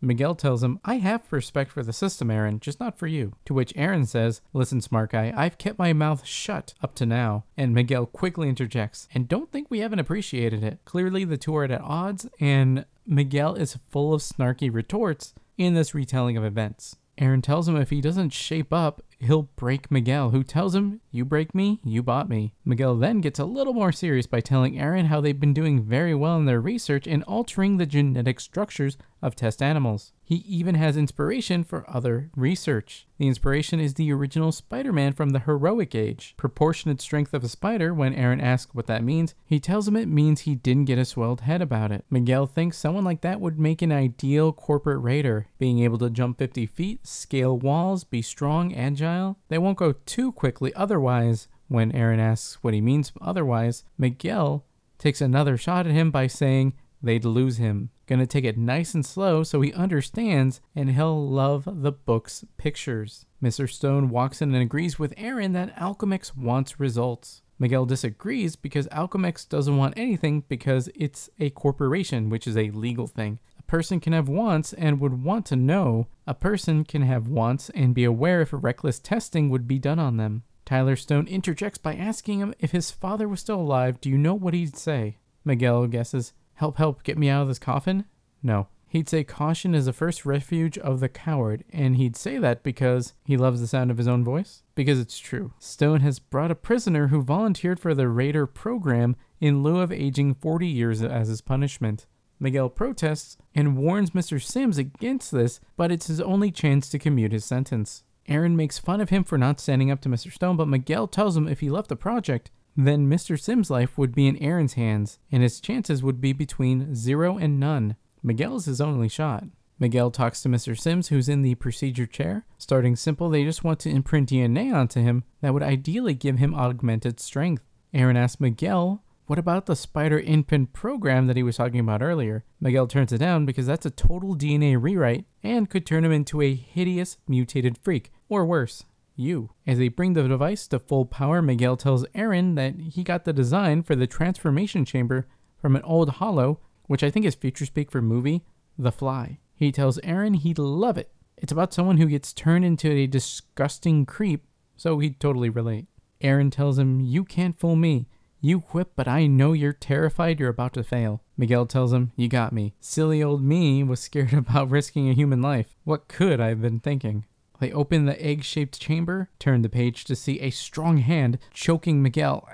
Miguel 0.00 0.34
tells 0.34 0.62
him, 0.62 0.78
I 0.84 0.96
have 0.96 1.32
respect 1.32 1.72
for 1.72 1.82
the 1.82 1.92
system, 1.92 2.30
Aaron, 2.30 2.60
just 2.60 2.80
not 2.80 2.98
for 2.98 3.06
you. 3.06 3.34
To 3.46 3.54
which 3.54 3.72
Aaron 3.76 4.06
says, 4.06 4.40
Listen, 4.52 4.80
smart 4.80 5.12
guy, 5.12 5.32
I've 5.36 5.58
kept 5.58 5.78
my 5.78 5.92
mouth 5.92 6.24
shut 6.24 6.74
up 6.82 6.94
to 6.96 7.06
now. 7.06 7.44
And 7.56 7.74
Miguel 7.74 8.06
quickly 8.06 8.48
interjects, 8.48 9.08
and 9.14 9.28
don't 9.28 9.50
think 9.50 9.70
we 9.70 9.80
haven't 9.80 9.98
appreciated 9.98 10.62
it. 10.62 10.78
Clearly, 10.84 11.24
the 11.24 11.36
two 11.36 11.56
are 11.56 11.64
at 11.64 11.80
odds, 11.80 12.28
and 12.40 12.84
Miguel 13.06 13.54
is 13.54 13.78
full 13.90 14.14
of 14.14 14.22
snarky 14.22 14.72
retorts 14.72 15.34
in 15.56 15.74
this 15.74 15.94
retelling 15.94 16.36
of 16.36 16.44
events. 16.44 16.96
Aaron 17.18 17.42
tells 17.42 17.68
him 17.68 17.76
if 17.76 17.90
he 17.90 18.00
doesn't 18.00 18.30
shape 18.30 18.72
up, 18.72 19.02
he'll 19.20 19.42
break 19.56 19.90
Miguel, 19.90 20.30
who 20.30 20.42
tells 20.42 20.74
him, 20.74 21.00
You 21.10 21.24
break 21.24 21.54
me, 21.54 21.80
you 21.84 22.02
bought 22.02 22.28
me. 22.28 22.54
Miguel 22.64 22.96
then 22.96 23.20
gets 23.20 23.38
a 23.38 23.44
little 23.44 23.72
more 23.72 23.92
serious 23.92 24.26
by 24.26 24.40
telling 24.40 24.78
Aaron 24.78 25.06
how 25.06 25.20
they've 25.20 25.38
been 25.38 25.54
doing 25.54 25.82
very 25.82 26.14
well 26.14 26.36
in 26.36 26.44
their 26.44 26.60
research 26.60 27.06
in 27.06 27.22
altering 27.24 27.76
the 27.76 27.86
genetic 27.86 28.40
structures 28.40 28.96
of 29.20 29.34
test 29.34 29.62
animals. 29.62 30.12
He 30.22 30.36
even 30.46 30.74
has 30.74 30.96
inspiration 30.96 31.64
for 31.64 31.88
other 31.88 32.30
research. 32.36 33.06
The 33.16 33.26
inspiration 33.26 33.80
is 33.80 33.94
the 33.94 34.12
original 34.12 34.52
Spider 34.52 34.92
Man 34.92 35.12
from 35.14 35.30
the 35.30 35.40
heroic 35.40 35.94
age. 35.94 36.34
Proportionate 36.36 37.00
strength 37.00 37.32
of 37.34 37.42
a 37.42 37.48
spider, 37.48 37.94
when 37.94 38.14
Aaron 38.14 38.40
asks 38.40 38.74
what 38.74 38.86
that 38.86 39.02
means, 39.02 39.34
he 39.46 39.58
tells 39.58 39.88
him 39.88 39.96
it 39.96 40.06
means 40.06 40.42
he 40.42 40.54
didn't 40.54 40.84
get 40.84 40.98
a 40.98 41.04
swelled 41.04 41.40
head 41.40 41.62
about 41.62 41.90
it. 41.90 42.04
Miguel 42.10 42.46
thinks 42.46 42.76
someone 42.76 43.04
like 43.04 43.22
that 43.22 43.40
would 43.40 43.58
make 43.58 43.80
an 43.80 43.90
ideal 43.90 44.52
corporate 44.52 45.02
raider, 45.02 45.46
being 45.58 45.80
able 45.80 45.98
to 45.98 46.10
jump 46.10 46.38
50 46.38 46.66
feet, 46.66 47.06
scale 47.06 47.58
walls, 47.58 48.04
be 48.04 48.22
strong, 48.22 48.74
agile. 48.74 49.07
They 49.48 49.58
won't 49.58 49.78
go 49.78 49.92
too 49.92 50.32
quickly 50.32 50.74
otherwise. 50.74 51.48
When 51.68 51.92
Aaron 51.92 52.20
asks 52.20 52.62
what 52.62 52.74
he 52.74 52.80
means 52.80 53.12
otherwise, 53.20 53.84
Miguel 53.98 54.64
takes 54.98 55.20
another 55.20 55.56
shot 55.56 55.86
at 55.86 55.92
him 55.92 56.10
by 56.10 56.26
saying, 56.26 56.74
they'd 57.02 57.24
lose 57.24 57.58
him. 57.58 57.90
Gonna 58.06 58.26
take 58.26 58.44
it 58.44 58.56
nice 58.56 58.94
and 58.94 59.04
slow 59.04 59.42
so 59.42 59.60
he 59.60 59.72
understands 59.74 60.60
and 60.74 60.92
he'll 60.92 61.28
love 61.28 61.64
the 61.66 61.92
book's 61.92 62.44
pictures. 62.56 63.26
Mr. 63.42 63.70
Stone 63.70 64.08
walks 64.08 64.40
in 64.40 64.54
and 64.54 64.62
agrees 64.62 64.98
with 64.98 65.14
Aaron 65.16 65.52
that 65.52 65.76
Alchemax 65.76 66.36
wants 66.36 66.80
results. 66.80 67.42
Miguel 67.58 67.86
disagrees 67.86 68.56
because 68.56 68.86
Alchemax 68.88 69.48
doesn't 69.48 69.76
want 69.76 69.94
anything 69.96 70.44
because 70.48 70.88
it's 70.94 71.28
a 71.38 71.50
corporation, 71.50 72.30
which 72.30 72.46
is 72.46 72.56
a 72.56 72.70
legal 72.70 73.06
thing. 73.06 73.40
Person 73.68 74.00
can 74.00 74.12
have 74.12 74.28
wants 74.28 74.72
and 74.72 74.98
would 74.98 75.22
want 75.22 75.46
to 75.46 75.56
know. 75.56 76.08
A 76.26 76.34
person 76.34 76.82
can 76.82 77.02
have 77.02 77.28
wants 77.28 77.70
and 77.70 77.94
be 77.94 78.02
aware 78.02 78.40
if 78.40 78.52
a 78.52 78.56
reckless 78.56 78.98
testing 78.98 79.50
would 79.50 79.68
be 79.68 79.78
done 79.78 80.00
on 80.00 80.16
them. 80.16 80.42
Tyler 80.64 80.96
Stone 80.96 81.28
interjects 81.28 81.78
by 81.78 81.94
asking 81.94 82.40
him 82.40 82.54
if 82.58 82.72
his 82.72 82.90
father 82.90 83.28
was 83.28 83.38
still 83.38 83.60
alive. 83.60 84.00
Do 84.00 84.10
you 84.10 84.18
know 84.18 84.34
what 84.34 84.54
he'd 84.54 84.76
say? 84.76 85.18
Miguel 85.44 85.86
guesses, 85.86 86.32
Help, 86.58 86.76
help, 86.76 87.04
get 87.04 87.16
me 87.16 87.28
out 87.28 87.42
of 87.42 87.48
this 87.48 87.60
coffin? 87.60 88.04
No. 88.42 88.66
He'd 88.88 89.08
say 89.08 89.22
caution 89.22 89.76
is 89.76 89.84
the 89.84 89.92
first 89.92 90.26
refuge 90.26 90.76
of 90.76 90.98
the 90.98 91.08
coward, 91.08 91.62
and 91.72 91.96
he'd 91.96 92.16
say 92.16 92.36
that 92.38 92.64
because 92.64 93.12
he 93.22 93.36
loves 93.36 93.60
the 93.60 93.68
sound 93.68 93.92
of 93.92 93.98
his 93.98 94.08
own 94.08 94.24
voice? 94.24 94.64
Because 94.74 94.98
it's 94.98 95.20
true. 95.20 95.52
Stone 95.60 96.00
has 96.00 96.18
brought 96.18 96.50
a 96.50 96.56
prisoner 96.56 97.08
who 97.08 97.22
volunteered 97.22 97.78
for 97.78 97.94
the 97.94 98.08
Raider 98.08 98.44
program 98.44 99.14
in 99.40 99.62
lieu 99.62 99.78
of 99.78 99.92
aging 99.92 100.34
40 100.34 100.66
years 100.66 101.00
as 101.00 101.28
his 101.28 101.42
punishment. 101.42 102.06
Miguel 102.40 102.68
protests 102.68 103.36
and 103.54 103.76
warns 103.76 104.10
Mr. 104.10 104.40
Sims 104.40 104.78
against 104.78 105.32
this, 105.32 105.60
but 105.76 105.90
it's 105.90 106.06
his 106.06 106.20
only 106.20 106.50
chance 106.50 106.88
to 106.88 106.98
commute 106.98 107.32
his 107.32 107.44
sentence. 107.44 108.04
Aaron 108.28 108.56
makes 108.56 108.78
fun 108.78 109.00
of 109.00 109.08
him 109.08 109.24
for 109.24 109.38
not 109.38 109.58
standing 109.58 109.90
up 109.90 110.00
to 110.02 110.08
Mr. 110.08 110.32
Stone, 110.32 110.56
but 110.56 110.68
Miguel 110.68 111.08
tells 111.08 111.36
him 111.36 111.48
if 111.48 111.60
he 111.60 111.70
left 111.70 111.88
the 111.88 111.96
project, 111.96 112.50
then 112.76 113.08
Mr. 113.08 113.40
Sims' 113.40 113.70
life 113.70 113.98
would 113.98 114.14
be 114.14 114.28
in 114.28 114.36
Aaron's 114.36 114.74
hands, 114.74 115.18
and 115.32 115.42
his 115.42 115.60
chances 115.60 116.02
would 116.02 116.20
be 116.20 116.32
between 116.32 116.94
zero 116.94 117.38
and 117.38 117.58
none. 117.58 117.96
Miguel's 118.22 118.66
his 118.66 118.80
only 118.80 119.08
shot. 119.08 119.44
Miguel 119.80 120.10
talks 120.10 120.42
to 120.42 120.48
Mr. 120.48 120.78
Sims, 120.78 121.08
who's 121.08 121.28
in 121.28 121.42
the 121.42 121.54
procedure 121.56 122.06
chair. 122.06 122.44
Starting 122.58 122.96
simple, 122.96 123.30
they 123.30 123.44
just 123.44 123.64
want 123.64 123.78
to 123.80 123.90
imprint 123.90 124.28
DNA 124.28 124.74
onto 124.74 125.00
him 125.00 125.24
that 125.40 125.54
would 125.54 125.62
ideally 125.62 126.14
give 126.14 126.38
him 126.38 126.54
augmented 126.54 127.20
strength. 127.20 127.62
Aaron 127.94 128.16
asks 128.16 128.40
Miguel, 128.40 129.02
What 129.28 129.38
about 129.38 129.66
the 129.66 129.76
spider 129.76 130.18
infant 130.18 130.72
program 130.72 131.26
that 131.26 131.36
he 131.36 131.42
was 131.42 131.58
talking 131.58 131.80
about 131.80 132.00
earlier? 132.00 132.46
Miguel 132.60 132.86
turns 132.86 133.12
it 133.12 133.18
down 133.18 133.44
because 133.44 133.66
that's 133.66 133.84
a 133.84 133.90
total 133.90 134.34
DNA 134.34 134.80
rewrite 134.80 135.26
and 135.42 135.68
could 135.68 135.84
turn 135.84 136.02
him 136.02 136.12
into 136.12 136.40
a 136.40 136.54
hideous 136.54 137.18
mutated 137.28 137.76
freak, 137.76 138.10
or 138.30 138.46
worse, 138.46 138.84
you. 139.16 139.50
As 139.66 139.76
they 139.76 139.88
bring 139.88 140.14
the 140.14 140.26
device 140.26 140.66
to 140.68 140.78
full 140.78 141.04
power, 141.04 141.42
Miguel 141.42 141.76
tells 141.76 142.06
Aaron 142.14 142.54
that 142.54 142.76
he 142.80 143.04
got 143.04 143.26
the 143.26 143.34
design 143.34 143.82
for 143.82 143.94
the 143.94 144.06
transformation 144.06 144.86
chamber 144.86 145.26
from 145.60 145.76
an 145.76 145.82
old 145.82 146.08
hollow, 146.08 146.60
which 146.86 147.02
I 147.02 147.10
think 147.10 147.26
is 147.26 147.34
future 147.34 147.66
speak 147.66 147.90
for 147.90 148.00
movie, 148.00 148.46
The 148.78 148.90
Fly. 148.90 149.40
He 149.54 149.70
tells 149.70 149.98
Aaron 149.98 150.32
he'd 150.32 150.58
love 150.58 150.96
it. 150.96 151.10
It's 151.36 151.52
about 151.52 151.74
someone 151.74 151.98
who 151.98 152.06
gets 152.06 152.32
turned 152.32 152.64
into 152.64 152.90
a 152.90 153.06
disgusting 153.06 154.06
creep, 154.06 154.46
so 154.74 154.98
he'd 155.00 155.20
totally 155.20 155.50
relate. 155.50 155.84
Aaron 156.22 156.50
tells 156.50 156.78
him, 156.78 157.02
You 157.02 157.24
can't 157.24 157.60
fool 157.60 157.76
me. 157.76 158.08
You 158.40 158.60
whip, 158.70 158.92
but 158.94 159.08
I 159.08 159.26
know 159.26 159.52
you're 159.52 159.72
terrified 159.72 160.38
you're 160.38 160.48
about 160.48 160.72
to 160.74 160.84
fail. 160.84 161.22
Miguel 161.36 161.66
tells 161.66 161.92
him, 161.92 162.12
You 162.14 162.28
got 162.28 162.52
me. 162.52 162.74
Silly 162.80 163.22
old 163.22 163.42
me 163.42 163.82
was 163.82 164.00
scared 164.00 164.32
about 164.34 164.70
risking 164.70 165.08
a 165.08 165.14
human 165.14 165.42
life. 165.42 165.74
What 165.84 166.06
could 166.06 166.40
I 166.40 166.48
have 166.48 166.62
been 166.62 166.80
thinking? 166.80 167.24
They 167.58 167.72
open 167.72 168.04
the 168.04 168.24
egg 168.24 168.44
shaped 168.44 168.80
chamber, 168.80 169.30
turn 169.40 169.62
the 169.62 169.68
page 169.68 170.04
to 170.04 170.14
see 170.14 170.38
a 170.40 170.50
strong 170.50 170.98
hand 170.98 171.38
choking 171.52 172.00
Miguel. 172.00 172.48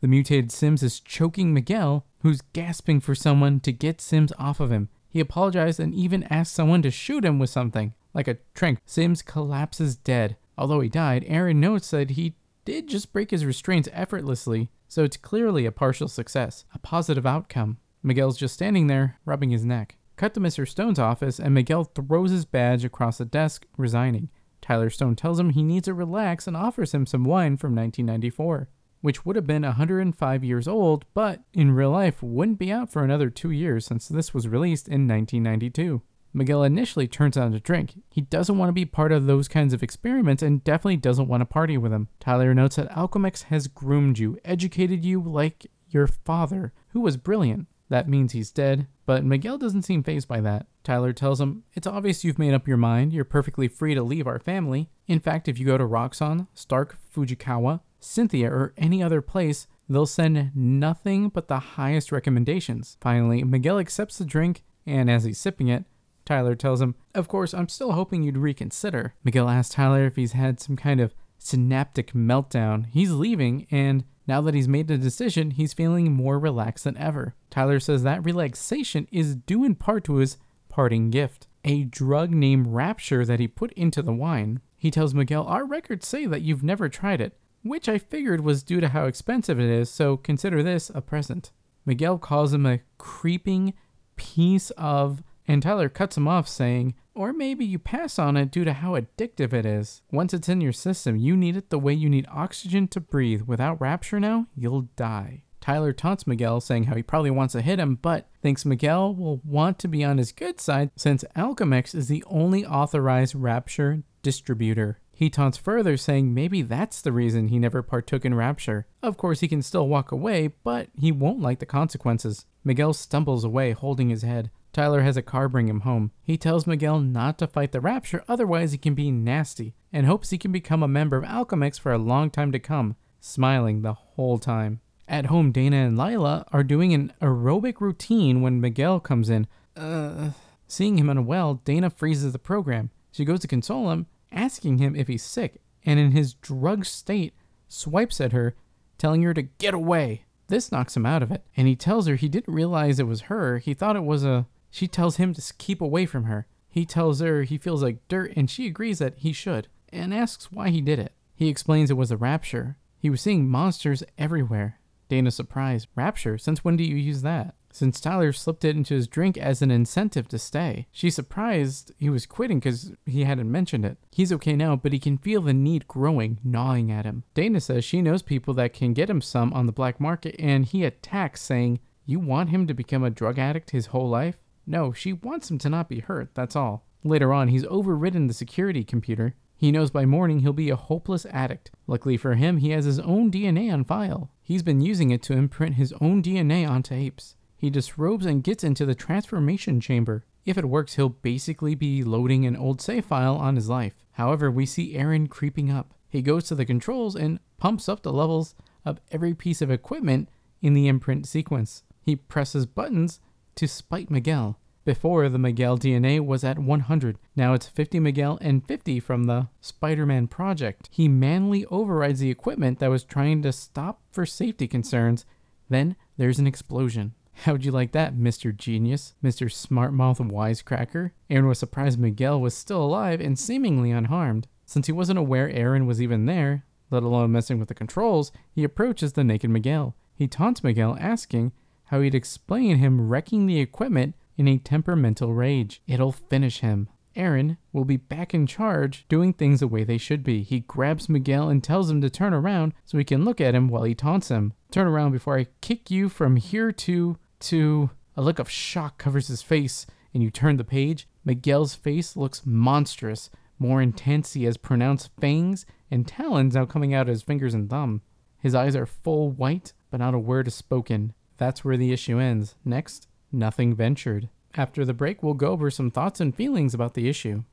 The 0.00 0.08
mutated 0.08 0.50
Sims 0.50 0.82
is 0.82 0.98
choking 0.98 1.54
Miguel, 1.54 2.04
who's 2.22 2.42
gasping 2.52 3.00
for 3.00 3.14
someone 3.14 3.60
to 3.60 3.72
get 3.72 4.00
Sims 4.00 4.32
off 4.38 4.58
of 4.58 4.72
him. 4.72 4.88
He 5.08 5.20
apologizes 5.20 5.78
and 5.78 5.94
even 5.94 6.24
asks 6.24 6.54
someone 6.54 6.82
to 6.82 6.90
shoot 6.90 7.24
him 7.24 7.38
with 7.38 7.50
something, 7.50 7.94
like 8.12 8.26
a 8.26 8.38
trank. 8.54 8.80
Sims 8.84 9.22
collapses 9.22 9.94
dead. 9.94 10.36
Although 10.58 10.80
he 10.80 10.88
died, 10.88 11.24
Aaron 11.28 11.60
notes 11.60 11.90
that 11.92 12.10
he 12.10 12.34
did 12.66 12.88
just 12.88 13.12
break 13.14 13.30
his 13.30 13.46
restraints 13.46 13.88
effortlessly, 13.92 14.70
so 14.88 15.04
it's 15.04 15.16
clearly 15.16 15.64
a 15.64 15.72
partial 15.72 16.08
success, 16.08 16.66
a 16.74 16.78
positive 16.78 17.24
outcome. 17.24 17.78
Miguel's 18.02 18.36
just 18.36 18.52
standing 18.52 18.88
there, 18.88 19.18
rubbing 19.24 19.48
his 19.50 19.64
neck. 19.64 19.96
Cut 20.16 20.34
to 20.34 20.40
Mr. 20.40 20.68
Stone's 20.68 20.98
office, 20.98 21.38
and 21.38 21.54
Miguel 21.54 21.84
throws 21.84 22.30
his 22.30 22.44
badge 22.44 22.84
across 22.84 23.16
the 23.16 23.24
desk, 23.24 23.66
resigning. 23.78 24.28
Tyler 24.60 24.90
Stone 24.90 25.16
tells 25.16 25.40
him 25.40 25.50
he 25.50 25.62
needs 25.62 25.86
to 25.86 25.94
relax 25.94 26.46
and 26.46 26.56
offers 26.56 26.92
him 26.92 27.06
some 27.06 27.24
wine 27.24 27.56
from 27.56 27.74
1994 27.74 28.68
which 29.06 29.24
would 29.24 29.36
have 29.36 29.46
been 29.46 29.62
105 29.62 30.42
years 30.42 30.66
old, 30.66 31.04
but 31.14 31.40
in 31.52 31.70
real 31.70 31.92
life 31.92 32.22
wouldn't 32.24 32.58
be 32.58 32.72
out 32.72 32.90
for 32.90 33.04
another 33.04 33.30
two 33.30 33.52
years 33.52 33.86
since 33.86 34.08
this 34.08 34.34
was 34.34 34.48
released 34.48 34.88
in 34.88 35.06
1992. 35.06 36.02
Miguel 36.36 36.62
initially 36.62 37.08
turns 37.08 37.36
down 37.36 37.52
to 37.52 37.60
drink. 37.60 37.94
He 38.10 38.20
doesn't 38.20 38.58
want 38.58 38.68
to 38.68 38.74
be 38.74 38.84
part 38.84 39.10
of 39.10 39.24
those 39.24 39.48
kinds 39.48 39.72
of 39.72 39.82
experiments 39.82 40.42
and 40.42 40.62
definitely 40.62 40.98
doesn't 40.98 41.28
want 41.28 41.40
to 41.40 41.46
party 41.46 41.78
with 41.78 41.92
them. 41.92 42.08
Tyler 42.20 42.52
notes 42.52 42.76
that 42.76 42.90
Alchemax 42.90 43.44
has 43.44 43.68
groomed 43.68 44.18
you, 44.18 44.38
educated 44.44 45.02
you 45.02 45.22
like 45.22 45.66
your 45.88 46.06
father, 46.06 46.74
who 46.88 47.00
was 47.00 47.16
brilliant. 47.16 47.68
That 47.88 48.06
means 48.06 48.32
he's 48.32 48.50
dead, 48.50 48.86
but 49.06 49.24
Miguel 49.24 49.56
doesn't 49.56 49.84
seem 49.84 50.02
fazed 50.02 50.28
by 50.28 50.42
that. 50.42 50.66
Tyler 50.84 51.14
tells 51.14 51.40
him, 51.40 51.62
It's 51.72 51.86
obvious 51.86 52.22
you've 52.22 52.38
made 52.38 52.52
up 52.52 52.68
your 52.68 52.76
mind. 52.76 53.14
You're 53.14 53.24
perfectly 53.24 53.66
free 53.66 53.94
to 53.94 54.02
leave 54.02 54.26
our 54.26 54.38
family. 54.38 54.90
In 55.06 55.20
fact, 55.20 55.48
if 55.48 55.58
you 55.58 55.64
go 55.64 55.78
to 55.78 55.84
Roxxon, 55.84 56.48
Stark, 56.52 56.98
Fujikawa, 57.14 57.80
Cynthia, 57.98 58.50
or 58.50 58.74
any 58.76 59.02
other 59.02 59.22
place, 59.22 59.68
they'll 59.88 60.04
send 60.04 60.50
nothing 60.54 61.30
but 61.30 61.48
the 61.48 61.60
highest 61.60 62.12
recommendations. 62.12 62.98
Finally, 63.00 63.42
Miguel 63.42 63.78
accepts 63.78 64.18
the 64.18 64.26
drink, 64.26 64.64
and 64.84 65.10
as 65.10 65.24
he's 65.24 65.38
sipping 65.38 65.68
it, 65.68 65.84
Tyler 66.26 66.54
tells 66.54 66.82
him, 66.82 66.94
Of 67.14 67.28
course, 67.28 67.54
I'm 67.54 67.68
still 67.68 67.92
hoping 67.92 68.22
you'd 68.22 68.36
reconsider. 68.36 69.14
Miguel 69.24 69.48
asks 69.48 69.74
Tyler 69.74 70.04
if 70.04 70.16
he's 70.16 70.32
had 70.32 70.60
some 70.60 70.76
kind 70.76 71.00
of 71.00 71.14
synaptic 71.38 72.12
meltdown. 72.12 72.86
He's 72.90 73.12
leaving, 73.12 73.66
and 73.70 74.04
now 74.26 74.42
that 74.42 74.54
he's 74.54 74.68
made 74.68 74.88
the 74.88 74.98
decision, 74.98 75.52
he's 75.52 75.72
feeling 75.72 76.12
more 76.12 76.38
relaxed 76.38 76.84
than 76.84 76.98
ever. 76.98 77.34
Tyler 77.48 77.80
says 77.80 78.02
that 78.02 78.24
relaxation 78.24 79.08
is 79.10 79.36
due 79.36 79.64
in 79.64 79.76
part 79.76 80.04
to 80.04 80.16
his 80.16 80.36
parting 80.68 81.10
gift 81.10 81.46
a 81.64 81.82
drug 81.82 82.30
named 82.30 82.68
Rapture 82.68 83.24
that 83.24 83.40
he 83.40 83.48
put 83.48 83.72
into 83.72 84.00
the 84.00 84.12
wine. 84.12 84.60
He 84.76 84.90
tells 84.90 85.14
Miguel, 85.14 85.44
Our 85.46 85.64
records 85.64 86.06
say 86.06 86.26
that 86.26 86.42
you've 86.42 86.62
never 86.62 86.88
tried 86.88 87.20
it 87.20 87.36
which 87.68 87.88
I 87.88 87.98
figured 87.98 88.40
was 88.42 88.62
due 88.62 88.80
to 88.80 88.88
how 88.88 89.06
expensive 89.06 89.58
it 89.58 89.68
is, 89.68 89.90
so 89.90 90.16
consider 90.16 90.62
this 90.62 90.90
a 90.94 91.00
present. 91.00 91.50
Miguel 91.84 92.18
calls 92.18 92.52
him 92.52 92.66
a 92.66 92.80
creeping 92.98 93.74
piece 94.16 94.70
of, 94.70 95.22
and 95.48 95.62
Tyler 95.62 95.88
cuts 95.88 96.16
him 96.16 96.28
off, 96.28 96.48
saying, 96.48 96.94
Or 97.14 97.32
maybe 97.32 97.64
you 97.64 97.78
pass 97.78 98.18
on 98.18 98.36
it 98.36 98.50
due 98.50 98.64
to 98.64 98.72
how 98.72 98.92
addictive 98.92 99.52
it 99.52 99.66
is. 99.66 100.02
Once 100.10 100.34
it's 100.34 100.48
in 100.48 100.60
your 100.60 100.72
system, 100.72 101.16
you 101.16 101.36
need 101.36 101.56
it 101.56 101.70
the 101.70 101.78
way 101.78 101.92
you 101.92 102.08
need 102.08 102.26
oxygen 102.30 102.88
to 102.88 103.00
breathe. 103.00 103.42
Without 103.42 103.80
rapture 103.80 104.20
now, 104.20 104.46
you'll 104.56 104.88
die. 104.96 105.42
Tyler 105.60 105.92
taunts 105.92 106.28
Miguel, 106.28 106.60
saying 106.60 106.84
how 106.84 106.94
he 106.94 107.02
probably 107.02 107.30
wants 107.30 107.52
to 107.52 107.60
hit 107.60 107.80
him, 107.80 107.96
but 107.96 108.28
thinks 108.40 108.64
Miguel 108.64 109.12
will 109.14 109.40
want 109.44 109.80
to 109.80 109.88
be 109.88 110.04
on 110.04 110.18
his 110.18 110.30
good 110.30 110.60
side 110.60 110.90
since 110.94 111.24
Alchemax 111.34 111.92
is 111.92 112.06
the 112.06 112.22
only 112.28 112.64
authorized 112.64 113.34
Rapture 113.34 114.04
distributor. 114.22 115.00
He 115.12 115.30
taunts 115.30 115.56
further, 115.56 115.96
saying 115.96 116.34
maybe 116.34 116.62
that's 116.62 117.00
the 117.00 117.10
reason 117.10 117.48
he 117.48 117.58
never 117.58 117.82
partook 117.82 118.24
in 118.24 118.34
Rapture. 118.34 118.86
Of 119.02 119.16
course, 119.16 119.40
he 119.40 119.48
can 119.48 119.62
still 119.62 119.88
walk 119.88 120.12
away, 120.12 120.48
but 120.62 120.88
he 120.94 121.10
won't 121.10 121.40
like 121.40 121.58
the 121.58 121.66
consequences. 121.66 122.44
Miguel 122.62 122.92
stumbles 122.92 123.42
away, 123.42 123.72
holding 123.72 124.10
his 124.10 124.22
head. 124.22 124.50
Tyler 124.76 125.00
has 125.00 125.16
a 125.16 125.22
car 125.22 125.48
bring 125.48 125.70
him 125.70 125.80
home. 125.80 126.10
He 126.22 126.36
tells 126.36 126.66
Miguel 126.66 127.00
not 127.00 127.38
to 127.38 127.46
fight 127.46 127.72
the 127.72 127.80
Rapture, 127.80 128.22
otherwise, 128.28 128.72
he 128.72 128.78
can 128.78 128.92
be 128.92 129.10
nasty, 129.10 129.74
and 129.90 130.04
hopes 130.04 130.28
he 130.28 130.36
can 130.36 130.52
become 130.52 130.82
a 130.82 130.88
member 130.88 131.16
of 131.16 131.24
Alchemax 131.24 131.80
for 131.80 131.94
a 131.94 131.98
long 131.98 132.28
time 132.28 132.52
to 132.52 132.58
come, 132.58 132.94
smiling 133.18 133.80
the 133.80 133.94
whole 133.94 134.36
time. 134.38 134.80
At 135.08 135.26
home, 135.26 135.50
Dana 135.50 135.76
and 135.76 135.96
Lyla 135.96 136.44
are 136.52 136.62
doing 136.62 136.92
an 136.92 137.14
aerobic 137.22 137.80
routine 137.80 138.42
when 138.42 138.60
Miguel 138.60 139.00
comes 139.00 139.30
in. 139.30 139.46
Uh, 139.74 140.32
seeing 140.68 140.98
him 140.98 141.08
unwell, 141.08 141.54
Dana 141.64 141.88
freezes 141.88 142.34
the 142.34 142.38
program. 142.38 142.90
She 143.10 143.24
goes 143.24 143.40
to 143.40 143.48
console 143.48 143.90
him, 143.90 144.04
asking 144.30 144.76
him 144.76 144.94
if 144.94 145.08
he's 145.08 145.22
sick, 145.22 145.62
and 145.86 145.98
in 145.98 146.10
his 146.10 146.34
drugged 146.34 146.86
state, 146.86 147.32
swipes 147.66 148.20
at 148.20 148.32
her, 148.32 148.54
telling 148.98 149.22
her 149.22 149.32
to 149.32 149.40
get 149.42 149.72
away. 149.72 150.26
This 150.48 150.70
knocks 150.70 150.94
him 150.98 151.06
out 151.06 151.22
of 151.22 151.32
it, 151.32 151.44
and 151.56 151.66
he 151.66 151.76
tells 151.76 152.06
her 152.06 152.16
he 152.16 152.28
didn't 152.28 152.52
realize 152.52 152.98
it 152.98 153.06
was 153.06 153.22
her. 153.22 153.56
He 153.56 153.72
thought 153.72 153.96
it 153.96 154.04
was 154.04 154.22
a. 154.22 154.46
She 154.76 154.86
tells 154.86 155.16
him 155.16 155.32
to 155.32 155.54
keep 155.56 155.80
away 155.80 156.04
from 156.04 156.24
her. 156.24 156.46
He 156.68 156.84
tells 156.84 157.20
her 157.20 157.44
he 157.44 157.56
feels 157.56 157.82
like 157.82 158.06
dirt, 158.08 158.34
and 158.36 158.50
she 158.50 158.66
agrees 158.66 158.98
that 158.98 159.14
he 159.16 159.32
should, 159.32 159.68
and 159.88 160.12
asks 160.12 160.52
why 160.52 160.68
he 160.68 160.82
did 160.82 160.98
it. 160.98 161.14
He 161.34 161.48
explains 161.48 161.90
it 161.90 161.94
was 161.94 162.10
a 162.10 162.16
rapture. 162.18 162.76
He 162.98 163.08
was 163.08 163.22
seeing 163.22 163.48
monsters 163.48 164.02
everywhere. 164.18 164.78
Dana 165.08 165.30
surprised. 165.30 165.88
Rapture? 165.96 166.36
Since 166.36 166.62
when 166.62 166.76
do 166.76 166.84
you 166.84 166.96
use 166.96 167.22
that? 167.22 167.54
since 167.72 168.02
Tyler 168.02 168.32
slipped 168.34 168.66
it 168.66 168.76
into 168.76 168.94
his 168.94 169.08
drink 169.08 169.38
as 169.38 169.62
an 169.62 169.70
incentive 169.70 170.28
to 170.28 170.38
stay. 170.38 170.86
She's 170.92 171.14
surprised 171.14 171.92
he 171.98 172.10
was 172.10 172.26
quitting 172.26 172.58
because 172.58 172.92
he 173.06 173.24
hadn't 173.24 173.50
mentioned 173.50 173.86
it. 173.86 173.96
He's 174.10 174.32
okay 174.32 174.56
now, 174.56 174.76
but 174.76 174.92
he 174.92 174.98
can 174.98 175.16
feel 175.16 175.40
the 175.40 175.54
need 175.54 175.88
growing, 175.88 176.38
gnawing 176.44 176.90
at 176.90 177.04
him. 177.06 177.24
Dana 177.34 177.60
says 177.60 177.82
she 177.82 178.02
knows 178.02 178.22
people 178.22 178.54
that 178.54 178.72
can 178.72 178.94
get 178.94 179.10
him 179.10 179.20
some 179.20 179.52
on 179.52 179.66
the 179.66 179.72
black 179.72 180.00
market, 180.00 180.36
and 180.38 180.66
he 180.66 180.84
attacks, 180.84 181.40
saying, 181.42 181.80
You 182.04 182.18
want 182.18 182.50
him 182.50 182.66
to 182.66 182.74
become 182.74 183.04
a 183.04 183.10
drug 183.10 183.38
addict 183.38 183.70
his 183.70 183.86
whole 183.86 184.08
life? 184.08 184.36
No, 184.66 184.92
she 184.92 185.12
wants 185.12 185.50
him 185.50 185.58
to 185.58 185.70
not 185.70 185.88
be 185.88 186.00
hurt, 186.00 186.34
that's 186.34 186.56
all. 186.56 186.84
Later 187.04 187.32
on, 187.32 187.48
he's 187.48 187.64
overridden 187.66 188.26
the 188.26 188.34
security 188.34 188.82
computer. 188.82 189.34
He 189.56 189.72
knows 189.72 189.90
by 189.90 190.04
morning 190.04 190.40
he'll 190.40 190.52
be 190.52 190.70
a 190.70 190.76
hopeless 190.76 191.24
addict. 191.26 191.70
Luckily 191.86 192.16
for 192.16 192.34
him, 192.34 192.58
he 192.58 192.70
has 192.70 192.84
his 192.84 192.98
own 192.98 193.30
DNA 193.30 193.72
on 193.72 193.84
file. 193.84 194.30
He's 194.42 194.62
been 194.62 194.80
using 194.80 195.10
it 195.10 195.22
to 195.24 195.32
imprint 195.32 195.76
his 195.76 195.94
own 196.00 196.22
DNA 196.22 196.68
onto 196.68 196.94
apes. 196.94 197.36
He 197.56 197.70
disrobes 197.70 198.26
and 198.26 198.42
gets 198.44 198.64
into 198.64 198.84
the 198.84 198.94
transformation 198.94 199.80
chamber. 199.80 200.24
If 200.44 200.58
it 200.58 200.68
works, 200.68 200.94
he'll 200.94 201.08
basically 201.08 201.74
be 201.74 202.04
loading 202.04 202.44
an 202.44 202.56
old 202.56 202.80
save 202.80 203.06
file 203.06 203.36
on 203.36 203.56
his 203.56 203.68
life. 203.68 203.94
However, 204.12 204.50
we 204.50 204.66
see 204.66 204.96
Aaron 204.96 205.26
creeping 205.26 205.70
up. 205.70 205.94
He 206.08 206.22
goes 206.22 206.44
to 206.44 206.54
the 206.54 206.66
controls 206.66 207.16
and 207.16 207.40
pumps 207.58 207.88
up 207.88 208.02
the 208.02 208.12
levels 208.12 208.54
of 208.84 209.00
every 209.10 209.34
piece 209.34 209.62
of 209.62 209.70
equipment 209.70 210.28
in 210.60 210.74
the 210.74 210.86
imprint 210.86 211.26
sequence. 211.26 211.82
He 212.02 212.16
presses 212.16 212.66
buttons 212.66 213.20
to 213.56 213.66
spite 213.66 214.10
Miguel. 214.10 214.58
Before, 214.84 215.28
the 215.28 215.38
Miguel 215.38 215.76
DNA 215.76 216.24
was 216.24 216.44
at 216.44 216.60
100. 216.60 217.18
Now 217.34 217.54
it's 217.54 217.66
50 217.66 217.98
Miguel 217.98 218.38
and 218.40 218.64
50 218.64 219.00
from 219.00 219.24
the 219.24 219.48
Spider 219.60 220.06
Man 220.06 220.28
project. 220.28 220.88
He 220.92 221.08
manly 221.08 221.66
overrides 221.66 222.20
the 222.20 222.30
equipment 222.30 222.78
that 222.78 222.90
was 222.90 223.02
trying 223.02 223.42
to 223.42 223.52
stop 223.52 224.00
for 224.12 224.24
safety 224.24 224.68
concerns. 224.68 225.26
Then 225.68 225.96
there's 226.16 226.38
an 226.38 226.46
explosion. 226.46 227.14
How'd 227.40 227.64
you 227.64 227.72
like 227.72 227.92
that, 227.92 228.14
Mr. 228.14 228.56
Genius, 228.56 229.14
Mr. 229.22 229.50
Smartmouth 229.50 230.18
Wisecracker? 230.30 231.10
Aaron 231.28 231.48
was 231.48 231.58
surprised 231.58 231.98
Miguel 231.98 232.40
was 232.40 232.54
still 232.54 232.82
alive 232.82 233.20
and 233.20 233.36
seemingly 233.36 233.90
unharmed. 233.90 234.46
Since 234.64 234.86
he 234.86 234.92
wasn't 234.92 235.18
aware 235.18 235.50
Aaron 235.50 235.86
was 235.86 236.00
even 236.00 236.26
there, 236.26 236.64
let 236.90 237.02
alone 237.02 237.32
messing 237.32 237.58
with 237.58 237.68
the 237.68 237.74
controls, 237.74 238.30
he 238.54 238.62
approaches 238.62 239.14
the 239.14 239.24
naked 239.24 239.50
Miguel. 239.50 239.96
He 240.14 240.28
taunts 240.28 240.64
Miguel, 240.64 240.96
asking 241.00 241.52
how 241.86 242.00
he'd 242.00 242.14
explain 242.14 242.78
him 242.78 243.08
wrecking 243.08 243.46
the 243.46 243.60
equipment 243.60 244.14
in 244.36 244.48
a 244.48 244.58
temperamental 244.58 245.32
rage. 245.34 245.82
It'll 245.86 246.12
finish 246.12 246.60
him. 246.60 246.88
Aaron 247.14 247.56
will 247.72 247.84
be 247.84 247.96
back 247.96 248.34
in 248.34 248.46
charge, 248.46 249.06
doing 249.08 249.32
things 249.32 249.60
the 249.60 249.68
way 249.68 249.84
they 249.84 249.96
should 249.96 250.22
be. 250.22 250.42
He 250.42 250.60
grabs 250.60 251.08
Miguel 251.08 251.48
and 251.48 251.64
tells 251.64 251.90
him 251.90 252.00
to 252.02 252.10
turn 252.10 252.34
around 252.34 252.74
so 252.84 252.98
he 252.98 253.04
can 253.04 253.24
look 253.24 253.40
at 253.40 253.54
him 253.54 253.68
while 253.68 253.84
he 253.84 253.94
taunts 253.94 254.28
him. 254.28 254.52
Turn 254.70 254.86
around 254.86 255.12
before 255.12 255.38
I 255.38 255.46
kick 255.60 255.90
you 255.90 256.08
from 256.08 256.36
here 256.36 256.70
to. 256.72 257.16
to. 257.40 257.90
A 258.18 258.22
look 258.22 258.38
of 258.38 258.50
shock 258.50 258.98
covers 258.98 259.28
his 259.28 259.42
face, 259.42 259.86
and 260.12 260.22
you 260.22 260.30
turn 260.30 260.56
the 260.56 260.64
page. 260.64 261.08
Miguel's 261.24 261.74
face 261.74 262.16
looks 262.16 262.46
monstrous, 262.46 263.30
more 263.58 263.82
intense. 263.82 264.32
He 264.32 264.44
has 264.44 264.56
pronounced 264.56 265.10
fangs 265.20 265.66
and 265.90 266.06
talons 266.06 266.54
now 266.54 266.66
coming 266.66 266.94
out 266.94 267.08
of 267.08 267.08
his 267.08 267.22
fingers 267.22 267.54
and 267.54 267.68
thumb. 267.68 268.02
His 268.40 268.54
eyes 268.54 268.76
are 268.76 268.86
full 268.86 269.30
white, 269.30 269.72
but 269.90 269.98
not 269.98 270.14
a 270.14 270.18
word 270.18 270.48
is 270.48 270.54
spoken. 270.54 271.14
That's 271.38 271.64
where 271.64 271.76
the 271.76 271.92
issue 271.92 272.18
ends. 272.18 272.54
Next, 272.64 273.08
nothing 273.30 273.74
ventured. 273.74 274.28
After 274.54 274.84
the 274.84 274.94
break, 274.94 275.22
we'll 275.22 275.34
go 275.34 275.48
over 275.48 275.70
some 275.70 275.90
thoughts 275.90 276.20
and 276.20 276.34
feelings 276.34 276.72
about 276.72 276.94
the 276.94 277.08
issue. 277.08 277.44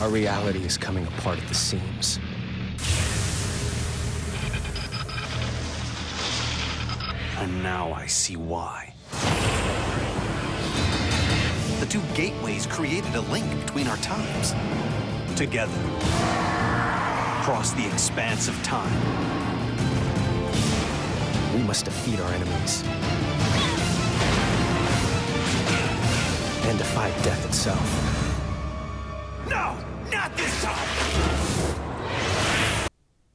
Our 0.00 0.12
reality 0.12 0.64
is 0.64 0.78
coming 0.78 1.04
apart 1.08 1.38
at 1.38 1.48
the 1.48 1.54
seams. 1.54 2.20
And 7.46 7.62
now 7.62 7.92
I 7.92 8.06
see 8.06 8.34
why. 8.34 8.92
The 11.78 11.86
two 11.86 12.02
gateways 12.16 12.66
created 12.66 13.14
a 13.14 13.20
link 13.20 13.48
between 13.64 13.86
our 13.86 13.96
times. 13.98 14.52
Together. 15.36 15.80
Across 17.38 17.74
the 17.74 17.86
expanse 17.86 18.48
of 18.48 18.60
time. 18.64 18.90
We 21.54 21.62
must 21.62 21.84
defeat 21.84 22.18
our 22.18 22.32
enemies. 22.32 22.82
And 26.66 26.76
defy 26.78 27.10
death 27.22 27.46
itself. 27.46 27.88
No! 29.48 29.78
Not 30.10 30.36
this 30.36 30.64
time! 30.64 31.05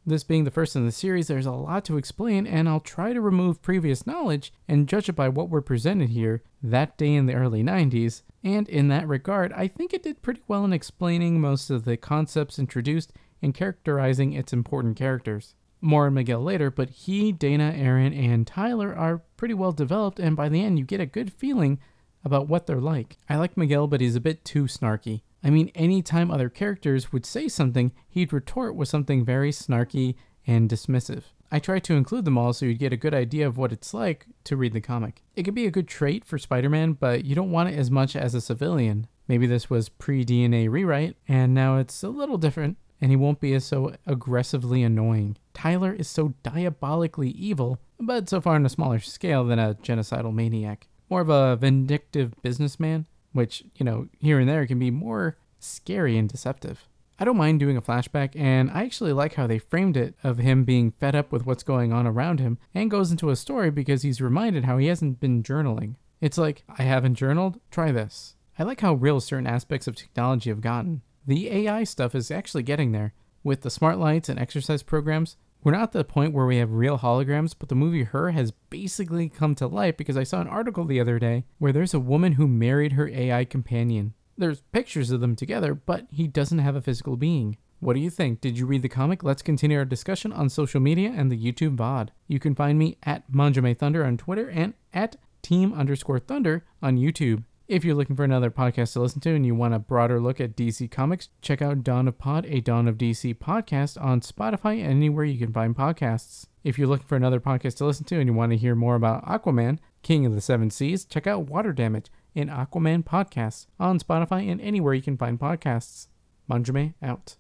This 0.04 0.24
being 0.24 0.46
the 0.46 0.52
first 0.52 0.76
in 0.76 0.84
the 0.84 0.92
series, 0.92 1.28
there's 1.28 1.46
a 1.46 1.52
lot 1.52 1.86
to 1.86 1.98
explain, 1.98 2.48
and 2.48 2.68
I'll 2.68 2.80
try 2.80 3.14
to 3.14 3.22
remove 3.22 3.62
previous 3.62 4.08
knowledge 4.08 4.52
and 4.68 4.88
judge 4.88 5.08
it 5.10 5.14
by 5.14 5.30
what 5.30 5.50
we're 5.50 5.62
presented 5.62 6.10
here 6.10 6.42
that 6.64 6.98
day 6.98 7.14
in 7.14 7.28
the 7.28 7.36
early 7.36 7.64
90s. 7.64 8.24
And 8.44 8.68
in 8.68 8.88
that 8.88 9.08
regard, 9.08 9.54
I 9.54 9.68
think 9.68 9.94
it 9.94 10.02
did 10.02 10.24
pretty 10.24 10.42
well 10.48 10.66
in 10.66 10.74
explaining 10.74 11.40
most 11.40 11.70
of 11.70 11.86
the 11.86 11.98
concepts 11.98 12.58
introduced 12.58 13.14
and 13.44 13.54
characterizing 13.54 14.34
its 14.34 14.52
important 14.52 14.98
characters. 14.98 15.54
More 15.82 16.08
on 16.08 16.16
Miguel 16.16 16.42
later, 16.42 16.72
but 16.72 16.90
he, 16.90 17.32
Dana, 17.32 17.72
Aaron, 17.76 18.12
and 18.12 18.48
Tyler 18.48 18.96
are 18.96 19.22
pretty 19.38 19.54
well 19.54 19.72
developed, 19.72 20.20
and 20.20 20.36
by 20.36 20.50
the 20.50 20.64
end, 20.64 20.80
you 20.80 20.86
get 20.86 21.00
a 21.00 21.06
good 21.06 21.32
feeling 21.32 21.80
about 22.24 22.48
what 22.48 22.66
they're 22.66 22.82
like. 22.82 23.18
I 23.30 23.38
like 23.38 23.56
Miguel, 23.56 23.86
but 23.86 24.02
he's 24.02 24.16
a 24.16 24.20
bit 24.20 24.44
too 24.46 24.64
snarky. 24.64 25.22
I 25.44 25.50
mean, 25.50 25.72
anytime 25.74 26.30
other 26.30 26.50
characters 26.50 27.12
would 27.12 27.26
say 27.26 27.48
something, 27.48 27.92
he'd 28.10 28.34
retort 28.34 28.76
with 28.76 28.90
something 28.90 29.26
very 29.26 29.52
snarky 29.52 30.16
and 30.46 30.70
dismissive. 30.70 31.24
I 31.52 31.60
try 31.60 31.80
to 31.80 31.96
include 31.96 32.26
them 32.26 32.38
all 32.38 32.54
so 32.54 32.66
you'd 32.66 32.80
get 32.80 32.94
a 32.94 32.98
good 32.98 33.14
idea 33.14 33.46
of 33.46 33.58
what 33.58 33.74
it's 33.74 33.94
like 33.94 34.26
to 34.46 34.56
read 34.56 34.74
the 34.74 34.80
comic. 34.80 35.22
It 35.36 35.44
could 35.44 35.56
be 35.56 35.66
a 35.66 35.72
good 35.72 35.88
trait 35.88 36.24
for 36.24 36.38
Spider 36.38 36.70
Man, 36.70 36.94
but 36.94 37.26
you 37.26 37.36
don't 37.36 37.52
want 37.52 37.70
it 37.70 37.78
as 37.78 37.92
much 37.92 38.16
as 38.16 38.34
a 38.34 38.42
civilian. 38.42 39.08
Maybe 39.28 39.48
this 39.48 39.70
was 39.70 39.90
pre 39.90 40.24
DNA 40.24 40.70
rewrite, 40.70 41.18
and 41.28 41.54
now 41.54 41.78
it's 41.78 42.04
a 42.04 42.10
little 42.10 42.38
different, 42.38 42.78
and 43.02 43.12
he 43.12 43.18
won't 43.18 43.42
be 43.42 43.54
as 43.54 43.66
so 43.66 43.94
aggressively 44.06 44.82
annoying. 44.84 45.38
Tyler 45.54 45.92
is 45.92 46.08
so 46.08 46.34
diabolically 46.44 47.32
evil, 47.32 47.80
but 48.00 48.30
so 48.30 48.40
far 48.40 48.56
on 48.56 48.66
a 48.66 48.70
smaller 48.70 49.00
scale 49.00 49.44
than 49.44 49.60
a 49.60 49.76
genocidal 49.76 50.34
maniac. 50.34 50.88
More 51.10 51.22
of 51.22 51.30
a 51.30 51.58
vindictive 51.58 52.34
businessman 52.42 53.08
which, 53.32 53.64
you 53.76 53.86
know, 53.86 54.08
here 54.20 54.40
and 54.40 54.50
there 54.50 54.66
can 54.68 54.80
be 54.80 54.92
more 54.92 55.38
scary 55.60 56.18
and 56.18 56.30
deceptive. 56.30 56.88
I 57.20 57.24
don't 57.24 57.38
mind 57.38 57.60
doing 57.60 57.78
a 57.78 57.82
flashback, 57.84 58.32
and 58.36 58.72
I 58.72 58.84
actually 58.84 59.14
like 59.14 59.36
how 59.36 59.46
they 59.46 59.60
framed 59.60 59.96
it 59.96 60.16
of 60.24 60.40
him 60.40 60.64
being 60.64 60.92
fed 61.00 61.16
up 61.16 61.32
with 61.32 61.46
what's 61.46 61.62
going 61.62 61.94
on 61.94 62.08
around 62.08 62.40
him 62.40 62.58
and 62.74 62.90
goes 62.90 63.12
into 63.12 63.30
a 63.30 63.36
story 63.36 63.70
because 63.70 64.02
he's 64.02 64.22
reminded 64.22 64.66
how 64.66 64.80
he 64.80 64.88
hasn't 64.88 65.20
been 65.20 65.44
journaling. 65.44 65.98
It's 66.20 66.40
like, 66.40 66.64
I 66.68 66.82
haven't 66.84 67.16
journaled, 67.16 67.60
try 67.70 67.92
this. 67.92 68.36
I 68.58 68.64
like 68.64 68.82
how 68.82 68.96
real 68.96 69.20
certain 69.20 69.46
aspects 69.46 69.88
of 69.88 69.96
technology 69.96 70.50
have 70.50 70.62
gotten. 70.62 71.04
The 71.28 71.50
AI 71.52 71.84
stuff 71.84 72.16
is 72.16 72.32
actually 72.32 72.64
getting 72.64 72.92
there. 72.92 73.14
With 73.44 73.62
the 73.62 73.70
smart 73.70 73.98
lights 73.98 74.30
and 74.30 74.40
exercise 74.40 74.84
programs, 74.84 75.38
we're 75.64 75.74
not 75.74 75.84
at 75.84 75.92
the 75.92 76.04
point 76.04 76.34
where 76.34 76.46
we 76.46 76.58
have 76.58 76.72
real 76.72 76.98
holograms, 76.98 77.54
but 77.58 77.70
the 77.70 77.76
movie 77.76 78.04
Her 78.04 78.32
has 78.32 78.52
basically 78.70 79.30
come 79.30 79.54
to 79.56 79.68
life 79.68 79.96
because 79.96 80.18
I 80.18 80.24
saw 80.24 80.42
an 80.42 80.48
article 80.48 80.86
the 80.86 81.00
other 81.00 81.20
day 81.20 81.46
where 81.60 81.72
there's 81.72 81.94
a 81.94 82.00
woman 82.00 82.34
who 82.34 82.48
married 82.48 82.94
her 82.94 83.08
AI 83.10 83.46
companion. 83.46 84.14
There's 84.38 84.62
pictures 84.72 85.12
of 85.12 85.22
them 85.22 85.36
together, 85.36 85.76
but 85.76 86.08
he 86.10 86.28
doesn't 86.28 86.60
have 86.60 86.76
a 86.76 86.82
physical 86.82 87.16
being. 87.16 87.58
What 87.80 87.94
do 87.94 88.00
you 88.00 88.10
think? 88.10 88.42
Did 88.42 88.58
you 88.58 88.66
read 88.66 88.82
the 88.82 88.90
comic? 88.90 89.24
Let's 89.24 89.42
continue 89.42 89.78
our 89.78 89.86
discussion 89.86 90.32
on 90.32 90.50
social 90.50 90.80
media 90.80 91.14
and 91.16 91.32
the 91.32 91.38
YouTube 91.38 91.76
VOD. 91.78 92.10
You 92.28 92.40
can 92.40 92.56
find 92.56 92.80
me 92.80 92.98
at 93.04 93.32
Manjame 93.32 93.78
Thunder 93.78 94.06
on 94.06 94.18
Twitter 94.18 94.50
and 94.50 94.74
at 94.94 95.16
Team 95.42 95.74
underscore 95.74 96.20
Thunder 96.20 96.64
on 96.82 96.98
YouTube. 96.98 97.44
If 97.72 97.86
you're 97.86 97.96
looking 97.96 98.18
for 98.18 98.26
another 98.26 98.52
podcast 98.52 98.92
to 98.92 99.00
listen 99.00 99.22
to 99.22 99.34
and 99.34 99.46
you 99.46 99.56
want 99.56 99.74
a 99.74 99.80
broader 99.80 100.20
look 100.20 100.42
at 100.42 100.58
DC 100.58 100.92
Comics, 100.92 101.30
check 101.42 101.62
out 101.62 101.86
Dawn 101.86 102.06
of 102.06 102.18
Pod, 102.18 102.46
a 102.48 102.60
Dawn 102.60 102.86
of 102.86 102.98
DC 102.98 103.36
podcast 103.36 103.96
on 104.04 104.20
Spotify 104.20 104.84
and 104.84 104.92
anywhere 104.92 105.24
you 105.24 105.40
can 105.40 105.54
find 105.54 105.74
podcasts. 105.74 106.48
If 106.66 106.78
you're 106.78 106.90
looking 106.90 107.08
for 107.08 107.16
another 107.16 107.40
podcast 107.40 107.78
to 107.78 107.86
listen 107.86 108.04
to 108.08 108.20
and 108.20 108.28
you 108.28 108.34
want 108.34 108.52
to 108.52 108.58
hear 108.58 108.76
more 108.76 108.96
about 108.96 109.26
Aquaman, 109.26 109.80
King 110.02 110.26
of 110.26 110.36
the 110.36 110.42
Seven 110.42 110.70
Seas, 110.70 111.06
check 111.06 111.28
out 111.28 111.48
Water 111.48 111.72
Damage, 111.72 112.08
an 112.36 112.50
Aquaman 112.50 113.06
podcast 113.06 113.68
on 113.80 114.00
Spotify 114.00 114.52
and 114.52 114.60
anywhere 114.60 114.94
you 114.94 115.02
can 115.02 115.16
find 115.16 115.40
podcasts. 115.40 116.08
Manjame 116.50 116.96
out. 117.02 117.38